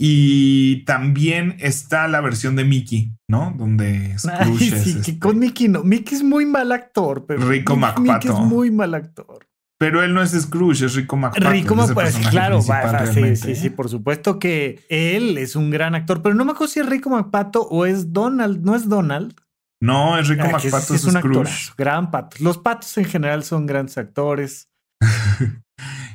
[0.00, 3.52] Y también está la versión de Mickey, ¿no?
[3.58, 5.82] Donde Ay, es que este- con Mickey no.
[5.82, 9.44] Mickey es muy mal actor, pero Rico Mickey- Mickey es muy mal actor.
[9.78, 11.50] Pero él no es Scrooge, es Rico McPato.
[11.50, 16.20] Rico personaje claro, va, sí, sí, sí, por supuesto que él es un gran actor,
[16.20, 19.34] pero no me acuerdo si es Rico McPato o es Donald, no es Donald.
[19.80, 21.38] No, es Rico Ah, McPato, es, es, un Scrooge.
[21.38, 22.36] actorazo, gran pato.
[22.40, 24.68] Los patos en general son grandes actores.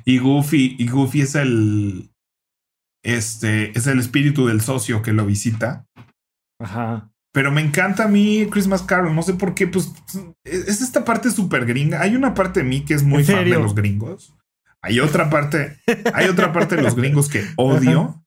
[0.06, 2.12] Y Goofy, y Goofy es el.
[3.06, 5.86] Este es el espíritu del socio que lo visita.
[6.60, 7.13] Ajá.
[7.34, 9.14] Pero me encanta a mí Christmas Carol.
[9.14, 9.92] No sé por qué, pues
[10.44, 12.02] es esta parte súper gringa.
[12.02, 14.36] Hay una parte de mí que es muy ¿En fan de los gringos.
[14.84, 15.80] Hay otra parte,
[16.14, 18.24] hay otra parte de los gringos que odio.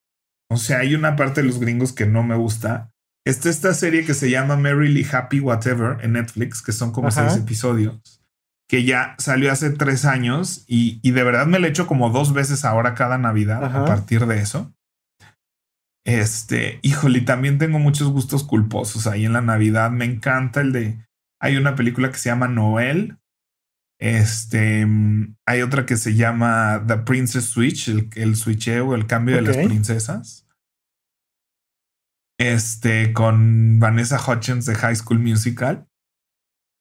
[0.49, 2.91] O sea, hay una parte de los gringos que no me gusta.
[3.25, 7.29] Está esta serie que se llama Merrily Happy Whatever en Netflix, que son como Ajá.
[7.29, 8.21] seis episodios,
[8.67, 12.33] que ya salió hace tres años y, y de verdad me la echo como dos
[12.33, 13.83] veces ahora cada Navidad Ajá.
[13.83, 14.73] a partir de eso.
[16.07, 19.91] Este, híjole, también tengo muchos gustos culposos ahí en la Navidad.
[19.91, 21.05] Me encanta el de.
[21.41, 23.17] Hay una película que se llama Noel.
[23.99, 29.35] Este, mm, hay otra que se llama The Princess Switch, el, el switcheo, el cambio
[29.35, 30.47] de las princesas.
[32.39, 35.89] Este, con Vanessa Hutchins de High School Musical.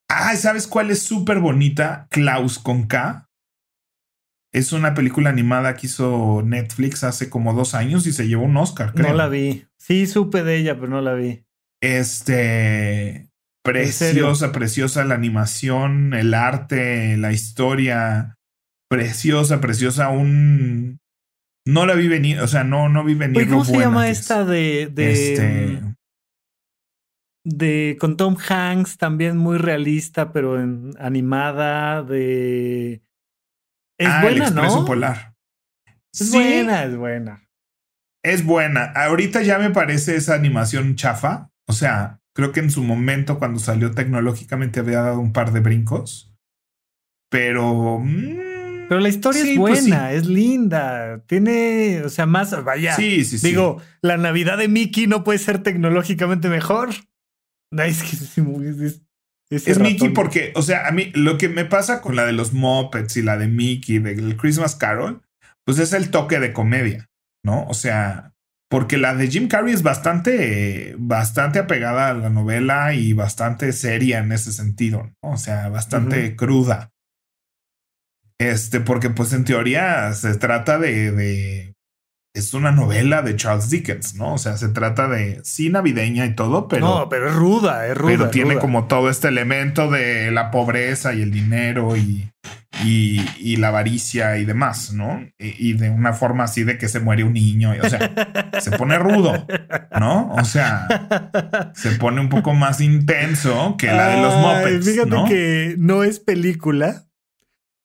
[0.08, 2.06] Ah, ¿sabes cuál es súper bonita?
[2.12, 3.25] Klaus con K.
[4.56, 8.56] Es una película animada que hizo Netflix hace como dos años y se llevó un
[8.56, 9.08] Oscar, creo.
[9.08, 9.66] No la vi.
[9.76, 11.44] Sí, supe de ella, pero no la vi.
[11.82, 13.28] Este.
[13.62, 18.38] Preciosa, preciosa la animación, el arte, la historia.
[18.88, 20.08] Preciosa, preciosa.
[20.08, 21.00] Un.
[21.66, 23.50] No la vi venir, o sea, no, no vi venir.
[23.50, 24.88] ¿Cómo se llama esta de.
[24.90, 25.82] de este
[27.44, 33.02] de con Tom Hanks también muy realista, pero en animada de
[33.98, 35.34] es ah, buena, el Expreso Polar.
[36.12, 37.48] Es buena, es buena.
[38.22, 38.84] Es buena.
[38.84, 41.50] Ahorita ya me parece esa animación chafa.
[41.66, 45.60] O sea, creo que en su momento, cuando salió tecnológicamente, había dado un par de
[45.60, 46.34] brincos.
[47.30, 48.00] Pero.
[48.00, 51.22] Mm, pero la historia es pues buena, es linda.
[51.26, 52.64] Tiene, o sea, más.
[52.64, 52.94] Vaya.
[52.94, 53.48] Sí, sí, sí.
[53.48, 56.90] Digo, la Navidad de Mickey no puede ser tecnológicamente mejor.
[57.72, 59.02] Es que es,
[59.50, 62.52] es Mickey porque, o sea, a mí lo que me pasa con la de los
[62.52, 65.22] Muppets y la de Mickey, del Christmas Carol,
[65.64, 67.08] pues es el toque de comedia,
[67.44, 67.64] ¿no?
[67.66, 68.32] O sea,
[68.68, 74.18] porque la de Jim Carrey es bastante, bastante apegada a la novela y bastante seria
[74.18, 75.32] en ese sentido, ¿no?
[75.32, 76.90] O sea, bastante cruda.
[78.38, 81.75] Este, porque pues en teoría se trata de, de
[82.36, 84.34] es una novela de Charles Dickens, ¿no?
[84.34, 86.86] O sea, se trata de sí navideña y todo, pero.
[86.86, 88.10] No, pero es ruda, es ruda.
[88.10, 92.30] Pero tiene como todo este elemento de la pobreza y el dinero y,
[92.84, 95.26] y, la avaricia y demás, ¿no?
[95.38, 97.72] Y, de una forma así de que se muere un niño.
[97.82, 99.46] o sea, se pone rudo,
[99.98, 100.30] ¿no?
[100.34, 104.84] O sea, se pone un poco más intenso que la de los Muppets.
[104.84, 107.06] Fíjate que no es película,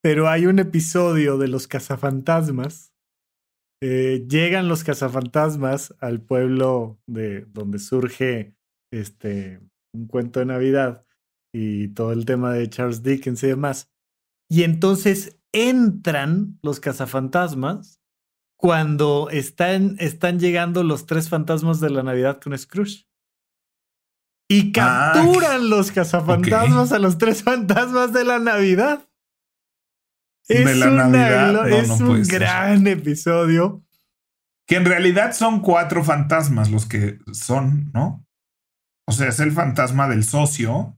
[0.02, 2.91] pero hay un episodio de Los Cazafantasmas
[3.82, 8.56] eh, llegan los cazafantasmas al pueblo de donde surge
[8.92, 9.60] este
[9.94, 11.06] un cuento de Navidad
[11.54, 13.92] y todo el tema de Charles Dickens y demás.
[14.50, 18.02] Y entonces entran los cazafantasmas
[18.58, 23.08] cuando están, están llegando los tres fantasmas de la Navidad con Scrooge.
[24.50, 29.08] Y ah, capturan los cazafantasmas a los tres fantasmas de la Navidad.
[30.52, 31.70] Es, de la Navidad.
[31.70, 33.84] es un gran episodio.
[34.68, 38.26] Que en realidad son cuatro fantasmas los que son, ¿no?
[39.08, 40.98] O sea, es el fantasma del socio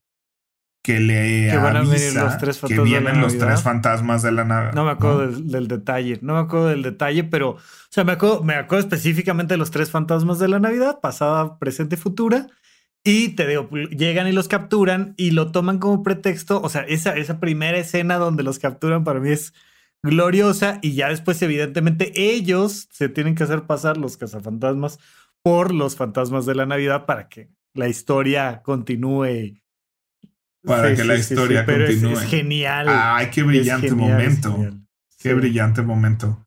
[0.84, 4.44] que le que van a venir los tres que vienen los tres fantasmas de la
[4.44, 4.74] Navidad.
[4.74, 8.44] No me acuerdo Del, detalle, no me acuerdo del detalle, pero, o sea, me acuerdo,
[8.44, 12.48] me acuerdo específicamente de los tres fantasmas de la Navidad, pasada, presente y futura.
[13.04, 16.62] Y te digo, llegan y los capturan y lo toman como pretexto.
[16.62, 19.54] O sea, esa, esa primera escena donde los capturan para mí es
[20.02, 25.00] gloriosa y ya después evidentemente ellos se tienen que hacer pasar los cazafantasmas
[25.42, 29.62] por los fantasmas de la Navidad para que la historia continúe.
[30.64, 32.14] Para que la historia continúe.
[32.14, 32.88] Es, genial.
[32.90, 34.58] Ay, qué brillante momento.
[35.20, 36.46] Qué brillante momento.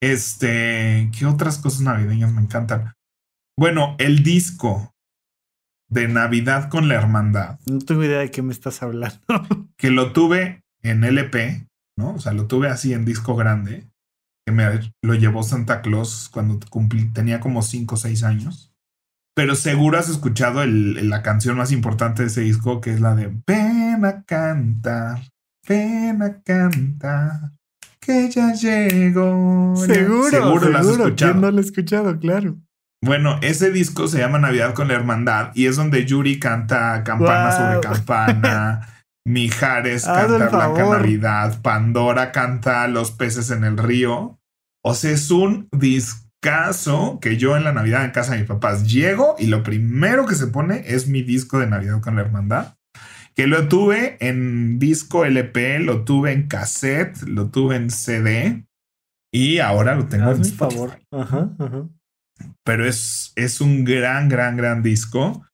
[0.00, 2.94] Este, ¿qué otras cosas navideñas me encantan?
[3.56, 4.93] Bueno, el disco
[5.94, 7.58] de Navidad con la Hermandad.
[7.66, 9.16] No tengo idea de qué me estás hablando.
[9.78, 12.14] que lo tuve en LP, ¿no?
[12.14, 13.88] O sea, lo tuve así en disco grande,
[14.44, 18.74] que me lo llevó Santa Claus cuando cumplí, tenía como 5 o 6 años.
[19.36, 23.14] Pero seguro has escuchado el, la canción más importante de ese disco, que es la
[23.14, 25.22] de Ven a cantar,
[25.66, 27.52] ven a cantar,
[28.00, 29.74] que ya llegó.
[29.76, 31.34] Seguro, seguro, la has escuchado.
[31.34, 32.58] no lo he escuchado, claro.
[33.04, 37.52] Bueno, ese disco se llama Navidad con la Hermandad y es donde Yuri canta campana
[37.52, 38.88] sobre campana,
[39.26, 44.38] Mijares canta Blanca Navidad, Pandora canta Los peces en el río.
[44.82, 48.90] O sea, es un discazo que yo en la Navidad en casa de mis papás
[48.90, 52.76] llego y lo primero que se pone es mi disco de Navidad con la Hermandad.
[53.34, 58.64] Que lo tuve en disco LP, lo tuve en cassette, lo tuve en CD
[59.30, 60.98] y ahora lo tengo en favor.
[61.10, 61.86] Ajá, ajá
[62.64, 65.46] pero es, es un gran, gran, gran disco.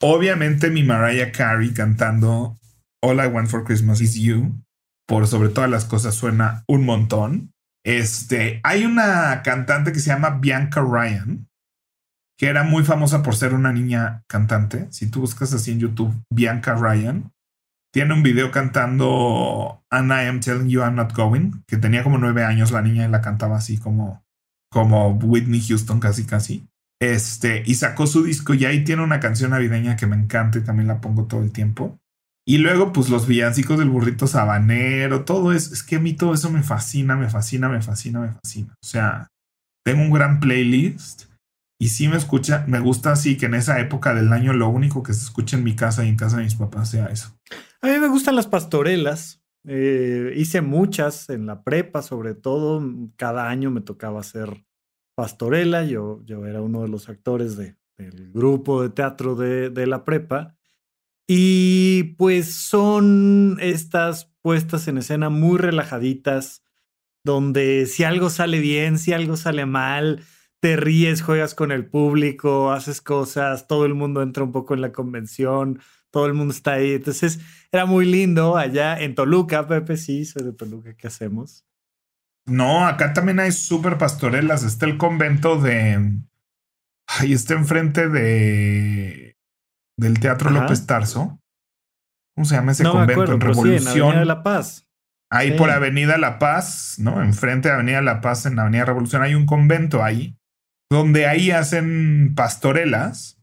[0.00, 2.58] Obviamente mi Mariah Carey cantando
[3.02, 4.62] All I Want for Christmas is You,
[5.06, 7.52] por sobre todas las cosas suena un montón.
[7.84, 11.48] Este, hay una cantante que se llama Bianca Ryan,
[12.38, 14.86] que era muy famosa por ser una niña cantante.
[14.92, 17.32] Si tú buscas así en YouTube, Bianca Ryan,
[17.92, 22.18] tiene un video cantando And I Am Telling You I'm Not Going, que tenía como
[22.18, 24.21] nueve años la niña y la cantaba así como
[24.72, 26.66] como Whitney Houston casi casi.
[27.00, 30.62] Este, y sacó su disco y ahí tiene una canción navideña que me encanta y
[30.62, 31.98] también la pongo todo el tiempo.
[32.46, 35.74] Y luego, pues los villancicos del burrito sabanero, todo eso.
[35.74, 38.72] Es que a mí todo eso me fascina, me fascina, me fascina, me fascina.
[38.82, 39.28] O sea,
[39.84, 41.24] tengo un gran playlist
[41.80, 45.02] y sí me escucha, me gusta así que en esa época del año lo único
[45.02, 47.36] que se escucha en mi casa y en casa de mis papás sea eso.
[47.80, 49.41] A mí me gustan las pastorelas.
[49.64, 52.82] Eh, hice muchas en la prepa, sobre todo.
[53.16, 54.64] Cada año me tocaba hacer
[55.14, 55.84] pastorela.
[55.84, 60.04] Yo, yo era uno de los actores de, del grupo de teatro de, de la
[60.04, 60.56] prepa.
[61.28, 66.64] Y pues son estas puestas en escena muy relajaditas,
[67.24, 70.24] donde si algo sale bien, si algo sale mal,
[70.60, 74.80] te ríes, juegas con el público, haces cosas, todo el mundo entra un poco en
[74.80, 75.80] la convención,
[76.12, 76.92] todo el mundo está ahí.
[76.92, 77.40] Entonces
[77.72, 81.64] era muy lindo allá en Toluca, Pepe, sí, soy de Toluca, ¿qué hacemos?
[82.46, 84.62] No, acá también hay súper pastorelas.
[84.62, 86.20] Está el convento de...
[87.08, 89.36] Ahí está enfrente de...
[89.98, 91.40] del Teatro López Tarso.
[92.34, 93.32] ¿Cómo se llama ese convento?
[93.32, 94.18] en Revolución.
[94.18, 94.86] de la Paz.
[95.30, 97.22] Ahí por Avenida La Paz, ¿no?
[97.22, 100.36] Enfrente de Avenida La Paz, en Avenida Revolución, hay un convento ahí,
[100.90, 103.41] donde ahí hacen pastorelas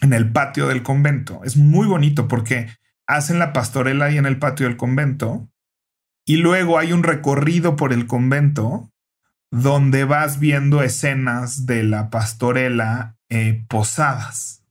[0.00, 1.42] en el patio del convento.
[1.44, 2.68] Es muy bonito porque
[3.06, 5.48] hacen la pastorela ahí en el patio del convento
[6.26, 8.90] y luego hay un recorrido por el convento
[9.52, 14.64] donde vas viendo escenas de la pastorela eh, posadas.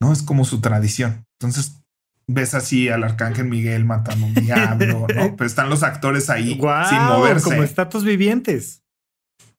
[0.00, 0.12] ¿No?
[0.12, 1.26] Es como su tradición.
[1.38, 1.82] Entonces
[2.26, 5.36] ves así al arcángel Miguel matando un diablo, ¿no?
[5.36, 6.58] Pero están los actores ahí
[6.88, 7.44] sin moverse.
[7.44, 8.82] Como estatuas vivientes.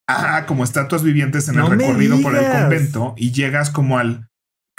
[0.07, 4.30] Ah, como estatuas vivientes en el recorrido por el convento y llegas como al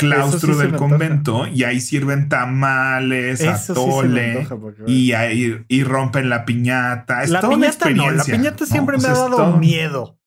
[0.08, 4.46] claustro del convento y ahí sirven tamales, atole
[4.86, 7.22] y, ahí, y rompen la piñata.
[7.22, 8.12] Es la toda piñata una experiencia.
[8.12, 10.18] no, la piñata siempre me ha dado miedo.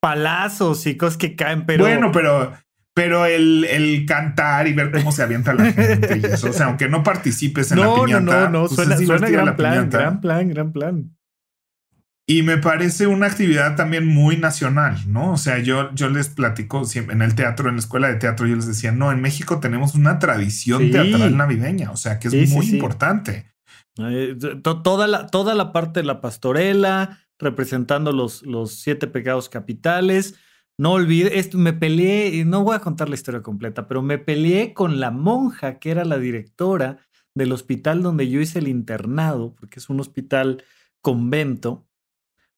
[0.00, 1.84] Palazos y cosas que caen, pero.
[1.84, 2.52] Bueno, pero,
[2.94, 6.50] pero el, el cantar y ver cómo se avienta la gente y eso.
[6.50, 8.20] O sea, aunque no participes en la piñata.
[8.20, 11.10] No, no, no, pues suena, suena gran plan, gran plan, gran plan.
[12.26, 15.32] Y me parece una actividad también muy nacional, ¿no?
[15.32, 18.46] O sea, yo, yo les platico siempre en el teatro, en la escuela de teatro,
[18.46, 22.50] yo les decía, no, en México tenemos una tradición teatral navideña, o sea, que es
[22.50, 23.52] muy importante.
[23.98, 30.34] Eh, toda, la, toda la parte de la pastorela, representando los, los siete pecados capitales.
[30.78, 34.16] No olvide, esto, me peleé, y no voy a contar la historia completa, pero me
[34.16, 36.98] peleé con la monja que era la directora
[37.34, 40.64] del hospital donde yo hice el internado, porque es un hospital
[41.02, 41.86] convento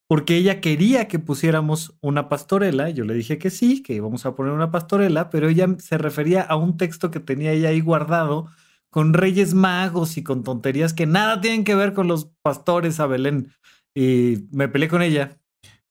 [0.09, 2.91] porque ella quería que pusiéramos una pastorela.
[2.91, 6.43] Yo le dije que sí, que íbamos a poner una pastorela, pero ella se refería
[6.43, 8.49] a un texto que tenía ella ahí guardado
[8.91, 13.07] con reyes magos y con tonterías que nada tienen que ver con los pastores a
[13.07, 13.53] Belén.
[13.95, 15.39] Y me peleé con ella.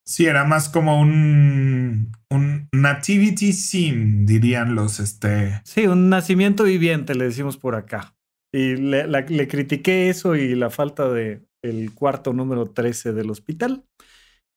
[0.06, 5.62] Sí, era más como un, un nativity sim, dirían los este.
[5.66, 8.16] Sí, un nacimiento viviente, le decimos por acá.
[8.54, 13.84] Y le, le critiqué eso y la falta de el cuarto número 13 del hospital.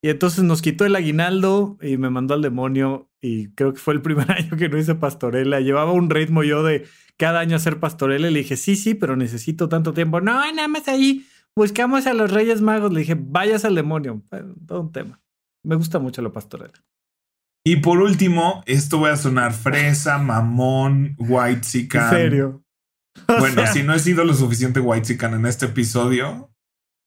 [0.03, 3.11] Y entonces nos quitó el aguinaldo y me mandó al demonio.
[3.21, 5.61] Y creo que fue el primer año que no hice pastorela.
[5.61, 6.87] Llevaba un ritmo yo de
[7.17, 8.29] cada año hacer pastorela.
[8.29, 10.21] Y le dije, sí, sí, pero necesito tanto tiempo.
[10.21, 11.27] No, nada más ahí.
[11.57, 12.93] Buscamos a los Reyes Magos.
[12.93, 14.23] Le dije, vayas al demonio.
[14.67, 15.21] todo un tema.
[15.65, 16.75] Me gusta mucho la pastorela.
[17.65, 22.05] Y por último, esto voy a sonar fresa, mamón, white chican.
[22.05, 22.65] ¿En serio?
[23.39, 26.51] bueno, si no he sido lo suficiente white chican en este episodio,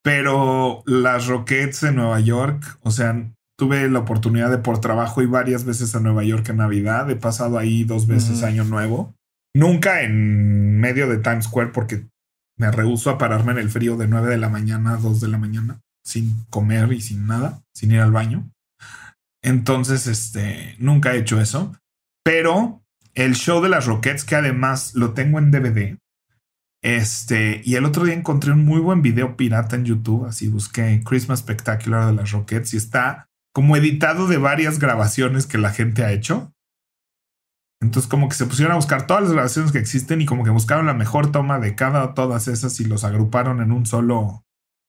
[0.04, 5.28] pero las Rockets de Nueva York, o sea, tuve la oportunidad de por trabajo y
[5.28, 7.10] varias veces a Nueva York en Navidad.
[7.10, 9.14] He pasado ahí dos veces año nuevo.
[9.54, 12.08] Nunca en medio de Times Square porque
[12.58, 15.28] me rehuso a pararme en el frío de 9 de la mañana a 2 de
[15.28, 18.50] la mañana sin comer y sin nada, sin ir al baño.
[19.44, 21.76] Entonces, este, nunca he hecho eso.
[22.24, 22.84] Pero
[23.14, 25.98] el show de las Rockets, que además lo tengo en DVD,
[26.82, 31.02] este, y el otro día encontré un muy buen video pirata en YouTube, así busqué
[31.06, 36.04] Christmas Spectacular de las Rockets y está como editado de varias grabaciones que la gente
[36.04, 36.54] ha hecho.
[37.82, 40.50] Entonces como que se pusieron a buscar todas las grabaciones que existen y como que
[40.50, 44.44] buscaron la mejor toma de cada todas esas y los agruparon en un solo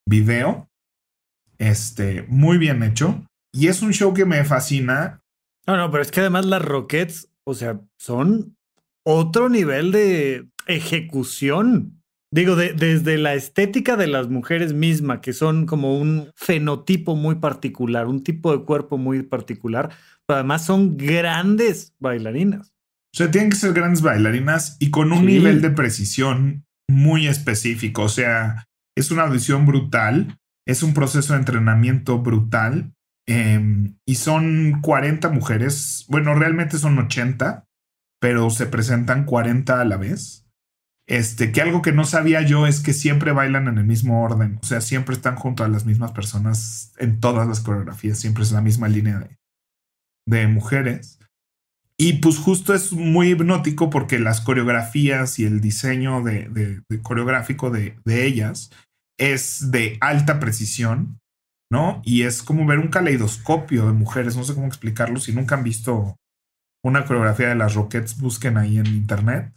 [0.07, 0.69] video.
[1.59, 3.25] Este, muy bien hecho.
[3.53, 5.21] Y es un show que me fascina.
[5.67, 8.57] No, no, pero es que además las Rockets, o sea, son
[9.05, 12.03] otro nivel de ejecución.
[12.33, 18.07] Digo, desde la estética de las mujeres mismas, que son como un fenotipo muy particular,
[18.07, 19.91] un tipo de cuerpo muy particular,
[20.27, 22.73] pero además son grandes bailarinas.
[23.15, 28.05] O sea, tienen que ser grandes bailarinas y con un nivel de precisión muy específico.
[28.05, 32.95] O sea, es una audición brutal, es un proceso de entrenamiento brutal
[33.27, 37.67] Em, y son 40 mujeres, bueno, realmente son 80,
[38.23, 40.47] pero se presentan 40 a la vez.
[41.09, 44.61] Este, que algo que no sabía yo es que siempre bailan en el mismo orden,
[44.63, 48.53] o sea, siempre están junto a las mismas personas en todas las coreografías, siempre es
[48.53, 49.37] la misma línea de,
[50.29, 51.19] de mujeres.
[51.99, 57.99] Y pues justo es muy hipnótico porque las coreografías y el diseño de, coreográfico de,
[58.05, 58.71] de, ellas
[59.19, 61.19] es de alta precisión,
[61.73, 62.01] ¿no?
[62.05, 65.65] Y es como ver un caleidoscopio de mujeres, no sé cómo explicarlo, si nunca han
[65.65, 66.17] visto
[66.83, 69.53] una coreografía de las Rockets, busquen ahí en internet.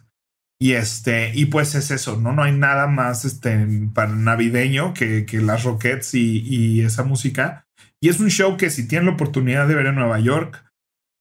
[0.59, 2.31] Y este, y pues es eso, ¿no?
[2.31, 7.67] No hay nada más este, para navideño que, que las Rockets y, esa música.
[8.01, 10.63] Y es un show que si tienen la oportunidad de ver en Nueva York,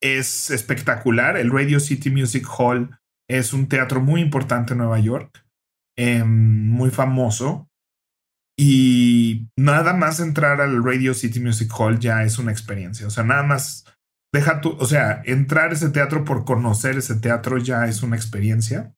[0.01, 1.35] es espectacular.
[1.37, 2.97] El Radio City Music Hall
[3.29, 5.45] es un teatro muy importante en Nueva York,
[5.97, 7.67] em, muy famoso.
[8.57, 13.05] Y nada más entrar al Radio City Music Hall ya es una experiencia.
[13.05, 13.85] O sea, nada más
[14.35, 18.15] deja tu, o sea, entrar a ese teatro por conocer ese teatro ya es una
[18.15, 18.93] experiencia.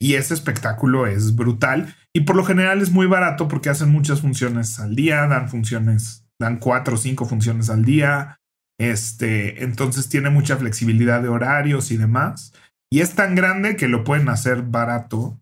[0.00, 4.20] Y ese espectáculo es brutal y por lo general es muy barato porque hacen muchas
[4.20, 8.36] funciones al día, dan funciones, dan cuatro o cinco funciones al día.
[8.80, 12.52] Este, entonces tiene mucha flexibilidad de horarios y demás.
[12.90, 15.40] Y es tan grande que lo pueden hacer barato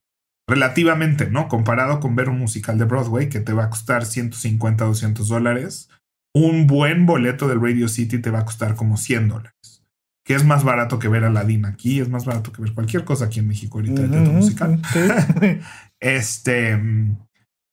[0.48, 1.48] relativamente, ¿no?
[1.48, 5.90] Comparado con ver un musical de Broadway que te va a costar 150, 200 dólares.
[6.36, 9.56] Un buen boleto del Radio City te va a costar como 100 dólares
[10.26, 13.04] que es más barato que ver a Aladdin aquí, es más barato que ver cualquier
[13.04, 14.82] cosa aquí en México ahorita de teatro musical.
[16.00, 16.80] este,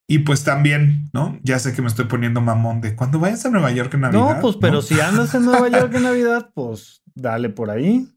[0.08, 1.40] y pues también, ¿no?
[1.42, 4.36] Ya sé que me estoy poniendo mamón de cuando vayas a Nueva York en Navidad.
[4.36, 8.08] No, pues, pero si andas en Nueva York en Navidad, pues dale por ahí.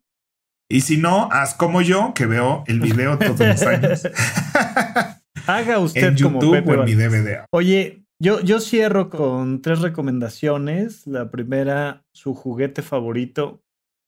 [0.69, 4.03] Y si no, haz como yo, que veo el video todos los años.
[5.47, 7.47] Haga usted en YouTube o en mi DVD.
[7.53, 11.07] Oye, yo, cierro con tres recomendaciones.
[11.07, 13.63] La primera, su juguete favorito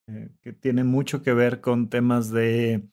[0.09, 2.89] eh, que tiene mucho que ver con temas de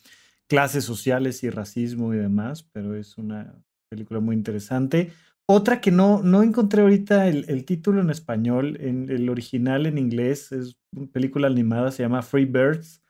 [0.47, 3.55] clases sociales y racismo y demás, pero es una
[3.89, 5.11] película muy interesante.
[5.47, 10.51] Otra que no, no encontré ahorita el, título en español, en el original en inglés,
[10.51, 13.03] es una película animada, se llama Free Birds,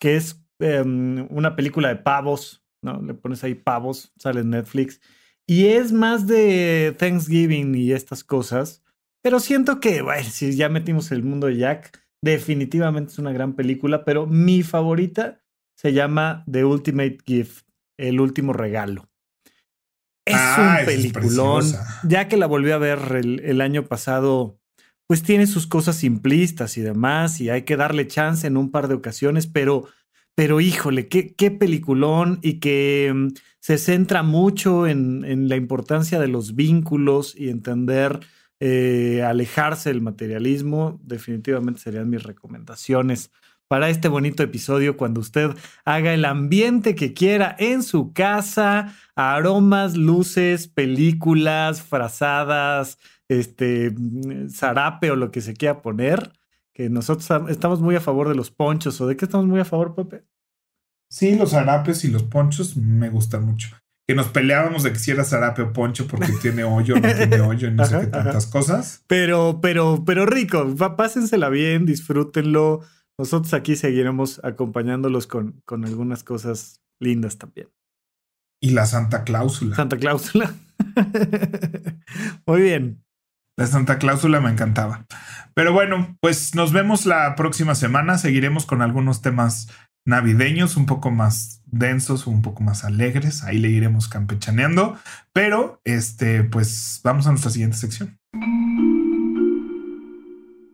[0.00, 3.00] que es em, una película de pavos, ¿no?
[3.00, 5.00] Le pones ahí pavos, sale en Netflix,
[5.46, 8.82] y es más de Thanksgiving y estas cosas,
[9.22, 13.54] pero siento que, bueno, si ya metimos el mundo de Jack, Definitivamente es una gran
[13.54, 15.42] película, pero mi favorita
[15.76, 17.66] se llama The Ultimate Gift,
[17.98, 19.08] el último regalo.
[20.24, 21.64] Es ah, un peliculón.
[22.02, 24.58] ya que la volví a ver el, año pasado,
[25.06, 28.88] pues tiene sus cosas simplistas y demás, y hay que darle chance en un par
[28.88, 29.86] de ocasiones, pero,
[30.36, 33.28] pero híjole, qué, qué peliculón y que mm,
[33.58, 38.20] se centra mucho en, en, la importancia de los vínculos y entender
[38.60, 43.32] eh, alejarse del materialismo, definitivamente serían mis recomendaciones
[43.68, 45.50] para este bonito episodio cuando usted
[45.84, 55.10] haga el ambiente que quiera en su casa, aromas, luces, películas, frazadas, este, mm, zarape
[55.10, 56.32] o lo que se quiera poner,
[56.76, 59.64] que nosotros estamos muy a favor de los ponchos, ¿o de qué estamos muy a
[59.64, 60.26] favor, Pepe?
[61.10, 65.10] Sí, los zarapes y los ponchos me gustan mucho que nos peleábamos de que si
[65.10, 69.02] era zarape o poncho porque tiene hoyo, no tiene hoyo, no sé qué tantas cosas.
[69.06, 72.82] Pero, pero, pero rico, pásensela bien, disfrútenlo.
[73.18, 77.68] Nosotros aquí seguiremos acompañándolos con, con algunas cosas lindas también.
[78.60, 79.74] Y la Santa Cláusula.
[79.74, 80.54] Santa Cláusula.
[82.46, 83.05] Muy bien.
[83.56, 85.06] La Santa Cláusula me encantaba.
[85.54, 88.18] Pero bueno, pues nos vemos la próxima semana.
[88.18, 89.68] Seguiremos con algunos temas
[90.04, 93.42] navideños, un poco más densos, un poco más alegres.
[93.44, 94.98] Ahí le iremos campechaneando.
[95.32, 98.18] Pero, este, pues vamos a nuestra siguiente sección.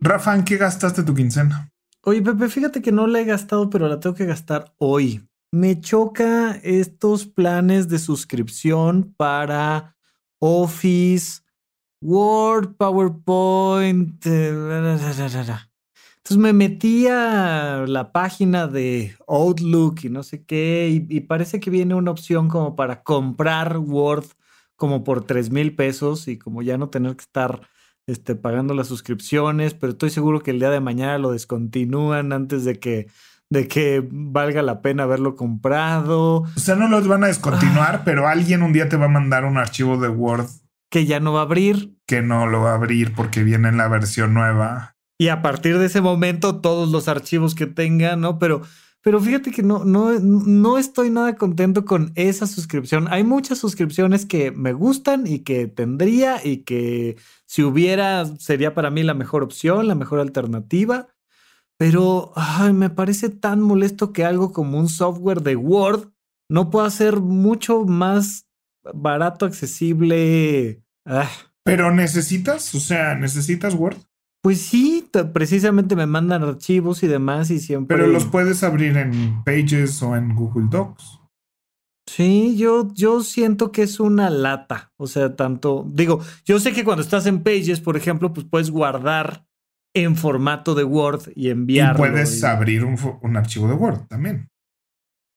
[0.01, 1.69] Rafa, ¿en qué gastaste tu quincena?
[2.01, 5.25] Oye, Pepe, fíjate que no la he gastado, pero la tengo que gastar hoy.
[5.53, 9.95] Me choca estos planes de suscripción para
[10.39, 11.42] Office,
[12.03, 14.25] Word, PowerPoint.
[14.25, 14.49] Eh,
[16.17, 21.69] entonces me metí a la página de Outlook y no sé qué, y, parece que
[21.69, 24.25] viene una opción como para comprar Word
[24.75, 27.61] como por 3 mil pesos y como ya no tener que estar
[28.05, 32.65] este, pagando las suscripciones, pero estoy seguro que el día de mañana lo descontinúan antes
[32.65, 33.07] de que,
[33.49, 36.41] de que valga la pena haberlo comprado.
[36.55, 38.01] O sea, no los van a descontinuar, ah.
[38.03, 40.47] pero alguien un día te va a mandar un archivo de Word.
[40.93, 41.97] Que ya no va a abrir.
[42.05, 45.77] Que no lo va a abrir porque viene en la versión nueva y a partir
[45.77, 48.39] de ese momento todos los archivos que tengan, ¿no?
[48.39, 48.61] Pero,
[49.01, 53.07] Pero fíjate que no, no, no estoy nada contento con esa suscripción.
[53.09, 57.15] Hay muchas suscripciones que me gustan y que tendría y que
[57.45, 61.07] si hubiera sería para mí la mejor opción, la mejor alternativa.
[61.77, 62.33] Pero
[62.73, 66.09] me parece tan molesto que algo como un software de Word
[66.49, 68.47] no pueda ser mucho más
[68.93, 70.82] barato, accesible.
[71.05, 71.29] Ah.
[71.63, 73.97] Pero necesitas, o sea, necesitas Word.
[74.41, 77.95] Pues sí, precisamente me mandan archivos y demás y siempre.
[77.95, 81.21] Pero los puedes abrir en Pages o en Google Docs.
[82.05, 84.91] Sí, yo, yo siento que es una lata.
[84.97, 85.85] O sea, tanto.
[85.89, 89.45] Digo, yo sé que cuando estás en Pages, por ejemplo, pues puedes guardar
[89.95, 92.05] en formato de Word y enviarlo.
[92.05, 94.49] Y puedes abrir un, archivo de Word también.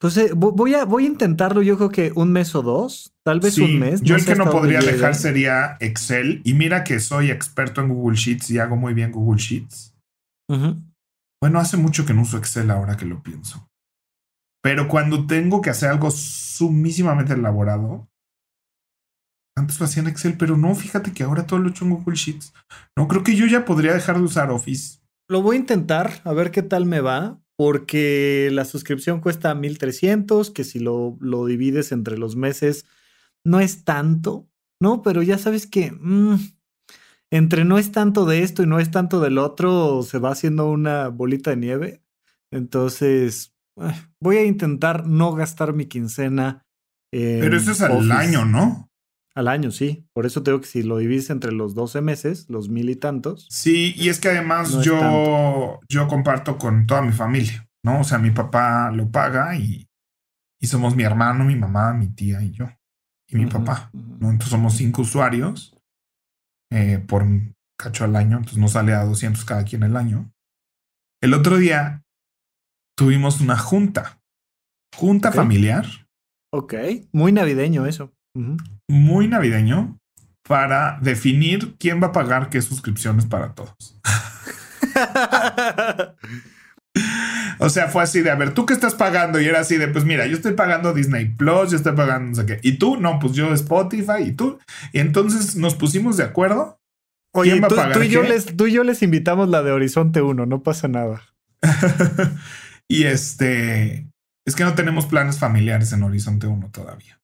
[0.03, 3.57] Eh, voy, a, voy a intentarlo, yo creo que un mes o dos, tal vez
[3.59, 4.03] un mes.
[4.03, 6.43] Yo el que no podría dejar sería Excel.
[6.45, 9.95] Y mira que soy experto en Google Sheets y hago muy bien Google Sheets.
[11.41, 13.69] Bueno, hace mucho que no uso Excel ahora que lo pienso.
[14.63, 18.09] Pero cuando tengo que hacer algo sumísimamente elaborado,
[19.57, 21.93] antes lo hacía en Excel, pero no, fíjate que ahora todo lo he hecho en
[21.93, 22.53] Google Sheets.
[22.97, 24.99] No, creo que yo ya podría dejar de usar Office.
[25.29, 30.51] Lo voy a intentar, a ver qué tal me va porque la suscripción cuesta 1300,
[30.51, 32.87] que si lo, lo divides entre los meses
[33.45, 34.49] no es tanto,
[34.81, 35.03] ¿no?
[35.03, 36.37] Pero ya sabes que mm,
[37.31, 40.71] entre no es tanto de esto y no es tanto del otro, se va haciendo
[40.71, 42.03] una bolita de nieve.
[42.51, 46.67] Entonces, eh, voy a intentar no gastar mi quincena.
[47.11, 48.86] Pero eso es al año, ¿no?
[49.37, 50.09] Al año, sí.
[50.15, 53.47] Por eso tengo que si lo divides entre los 12 meses, los mil y tantos.
[53.51, 58.01] Sí, y es que además yo, yo comparto con toda mi familia, ¿no?
[58.01, 59.91] O sea, mi papá lo paga y,
[60.59, 62.65] y somos mi hermano, mi mamá, mi tía y yo.
[63.29, 64.31] Y mi papá, ¿no?
[64.31, 65.77] Entonces somos cinco usuarios
[66.73, 67.27] eh, por
[67.79, 70.33] cacho al año, entonces nos sale a 200 cada quien el año.
[71.21, 72.07] El otro día
[72.97, 74.19] tuvimos una junta,
[74.97, 75.85] junta familiar.
[76.55, 76.73] Ok,
[77.13, 78.16] muy navideño eso
[78.89, 79.99] muy navideño
[80.47, 84.01] para definir quién va a pagar qué suscripciones para todos.
[87.59, 89.41] o sea, fue así de, a ver, ¿tú qué estás pagando?
[89.41, 92.35] Y era así de, pues mira, yo estoy pagando Disney Plus, yo estoy pagando no
[92.35, 92.61] sé qué.
[92.63, 94.59] Y tú, no, pues yo Spotify y tú.
[94.93, 96.79] Y entonces nos pusimos de acuerdo.
[97.35, 100.47] Oye, tú, tú, y yo les, tú y yo les invitamos la de Horizonte 1,
[100.47, 101.23] no pasa nada.
[102.89, 104.09] y este,
[104.47, 107.21] es que no tenemos planes familiares en Horizonte 1 todavía.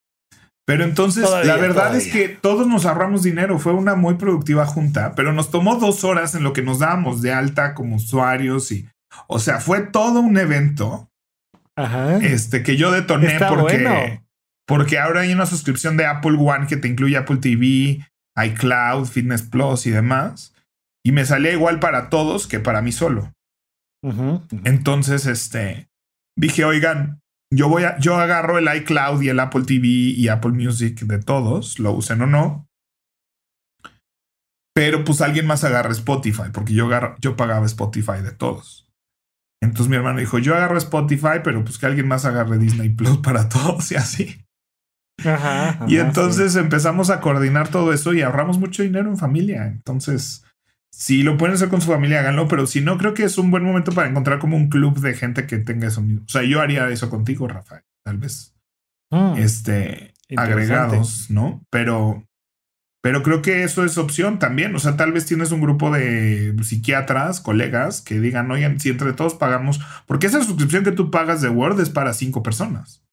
[0.72, 3.58] Pero entonces, la verdad es que todos nos ahorramos dinero.
[3.58, 7.20] Fue una muy productiva junta, pero nos tomó dos horas en lo que nos dábamos
[7.20, 8.88] de alta como usuarios y,
[9.26, 11.10] o sea, fue todo un evento.
[11.76, 12.16] Ajá.
[12.16, 14.22] Este que yo detoné porque,
[14.66, 18.06] porque ahora hay una suscripción de Apple One que te incluye Apple TV,
[18.42, 20.54] iCloud, Fitness Plus y demás.
[21.04, 23.30] Y me salía igual para todos que para mí solo.
[24.64, 25.90] Entonces, este
[26.34, 27.20] dije, oigan,
[27.52, 31.18] yo voy a, yo agarro el iCloud y el Apple TV y Apple Music de
[31.18, 32.66] todos, lo usen o no.
[34.74, 36.88] Pero pues alguien más agarra Spotify, porque yo,
[37.20, 38.88] yo pagaba Spotify de todos.
[39.62, 43.18] Entonces mi hermano dijo, yo agarro Spotify, pero pues que alguien más agarre Disney Plus
[43.22, 44.44] para todos y así.
[45.86, 49.66] y entonces empezamos a coordinar todo eso y ahorramos mucho dinero en familia.
[49.66, 50.42] Entonces,
[50.92, 53.50] si lo pueden hacer con su familia, háganlo, pero si no, creo que es un
[53.50, 56.22] buen momento para encontrar como un club de gente que tenga eso mismo.
[56.26, 58.54] O sea, yo haría eso contigo, Rafael, tal vez.
[59.10, 59.36] Mm.
[59.36, 61.62] este, agregados, ¿no?
[61.70, 62.26] Pero,
[63.02, 64.74] pero creo que eso es opción también.
[64.74, 69.12] O sea, tal vez tienes un grupo de psiquiatras, colegas, que digan, oigan, si entre
[69.12, 73.04] todos pagamos, porque esa suscripción que tú pagas de Word es para cinco personas.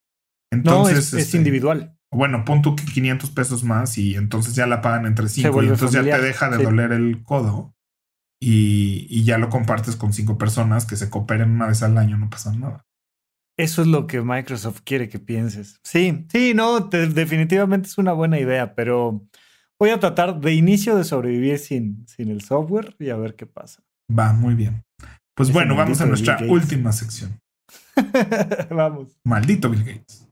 [0.51, 1.98] Entonces, no, es, es este, individual.
[2.11, 6.03] Bueno, pon tú 500 pesos más y entonces ya la pagan entre cinco y entonces
[6.05, 7.75] ya te deja de doler el codo
[8.41, 12.29] y, ya lo compartes con cinco personas que se cooperen una vez al año, no
[12.29, 12.85] pasa nada.
[13.57, 15.79] Eso es lo que Microsoft quiere que pienses.
[15.83, 19.27] Sí, sí, no, definitivamente es una buena idea, pero
[19.77, 23.45] voy a tratar de inicio de sobrevivir sin, sin el software y a ver qué
[23.45, 23.83] pasa.
[24.17, 24.83] Va, muy bien.
[25.35, 27.39] Pues bueno, vamos a nuestra última sección.
[28.69, 29.17] vamos.
[29.25, 30.27] Maldito Bill Gates.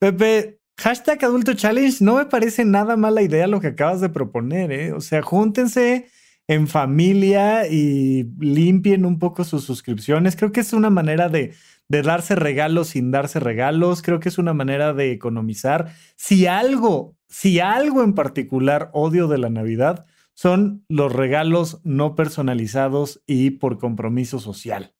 [0.00, 4.72] Pepe, hashtag adulto challenge no me parece nada mala idea lo que acabas de proponer,
[4.72, 4.92] ¿eh?
[4.92, 6.08] O sea, júntense
[6.48, 10.34] en familia y limpien un poco sus suscripciones.
[10.34, 11.54] Creo que es una manera de,
[11.88, 14.02] de darse regalos sin darse regalos.
[14.02, 15.94] Creo que es una manera de economizar.
[16.16, 23.22] Si algo, si algo en particular odio de la Navidad, son los regalos no personalizados
[23.26, 24.94] y por compromiso social.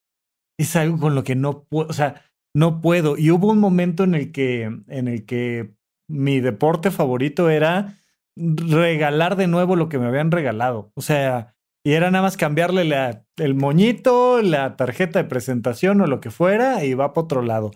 [0.59, 3.17] Es algo con lo que no puedo, o sea, no puedo.
[3.19, 5.75] Y hubo un momento en el que, en el que
[6.09, 7.99] mi deporte favorito era
[8.37, 10.93] regalar de nuevo lo que me habían regalado.
[10.95, 16.07] O sea, Y era nada más cambiarle la, el moñito, la tarjeta de presentación o
[16.07, 17.71] lo que fuera y va para otro lado.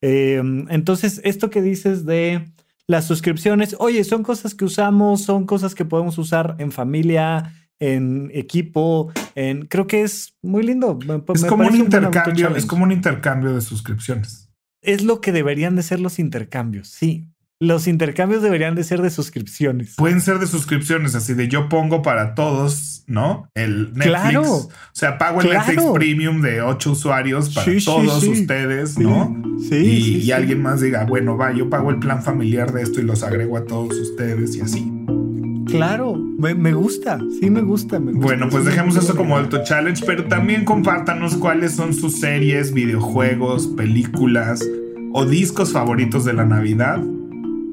[0.00, 2.46] Em, entonces, esto que dices de
[2.86, 8.30] las suscripciones, oye, son cosas que usamos, son cosas que podemos usar en familia, en
[8.32, 10.98] equipo, en creo que es muy lindo.
[11.34, 14.50] es como un intercambio, es como un intercambio de suscripciones.
[14.82, 17.26] Es lo que deberían de ser los intercambios, sí.
[17.62, 19.96] Los intercambios deberían de ser de suscripciones.
[19.96, 23.50] Pueden ser de suscripciones, así de yo pongo para todos, ¿no?
[23.54, 24.06] El Netflix.
[24.06, 29.36] Claro, o sea, pago el Netflix Premium de ocho usuarios para todos ustedes, ¿no?
[29.68, 30.22] Sí.
[30.24, 33.22] Y, alguien más diga, bueno, va, yo pago el plan familiar de esto y los
[33.22, 34.90] agrego a todos ustedes y así.
[35.70, 40.64] Claro, me, gusta, sí me gusta, Bueno, pues dejemos eso como alto challenge, pero también
[40.64, 44.66] compártanos cuáles son sus series, videojuegos, películas
[45.12, 47.00] o discos favoritos de la Navidad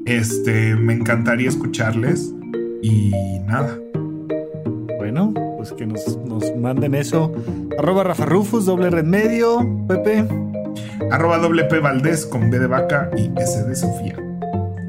[0.08, 2.34] este, me encantaría escucharles
[2.82, 3.12] y
[3.46, 3.78] nada.
[4.96, 6.02] Bueno, pues que nos,
[6.56, 7.32] manden eso.
[7.78, 10.24] Arroba Rafa Rufus, doble red medio, Pepe.
[11.10, 14.16] Arroba doble P Valdés con B de vaca y S de Sofía.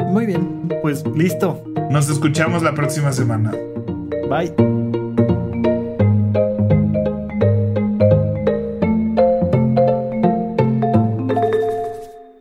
[0.10, 1.64] Muy bien, pues listo.
[1.91, 3.51] Nos escuchamos la próxima semana.
[4.28, 4.53] Bye.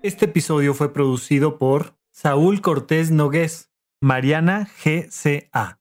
[0.02, 5.77] Este episodio fue producido por Saúl Cortés Nogués, Mariana GCA.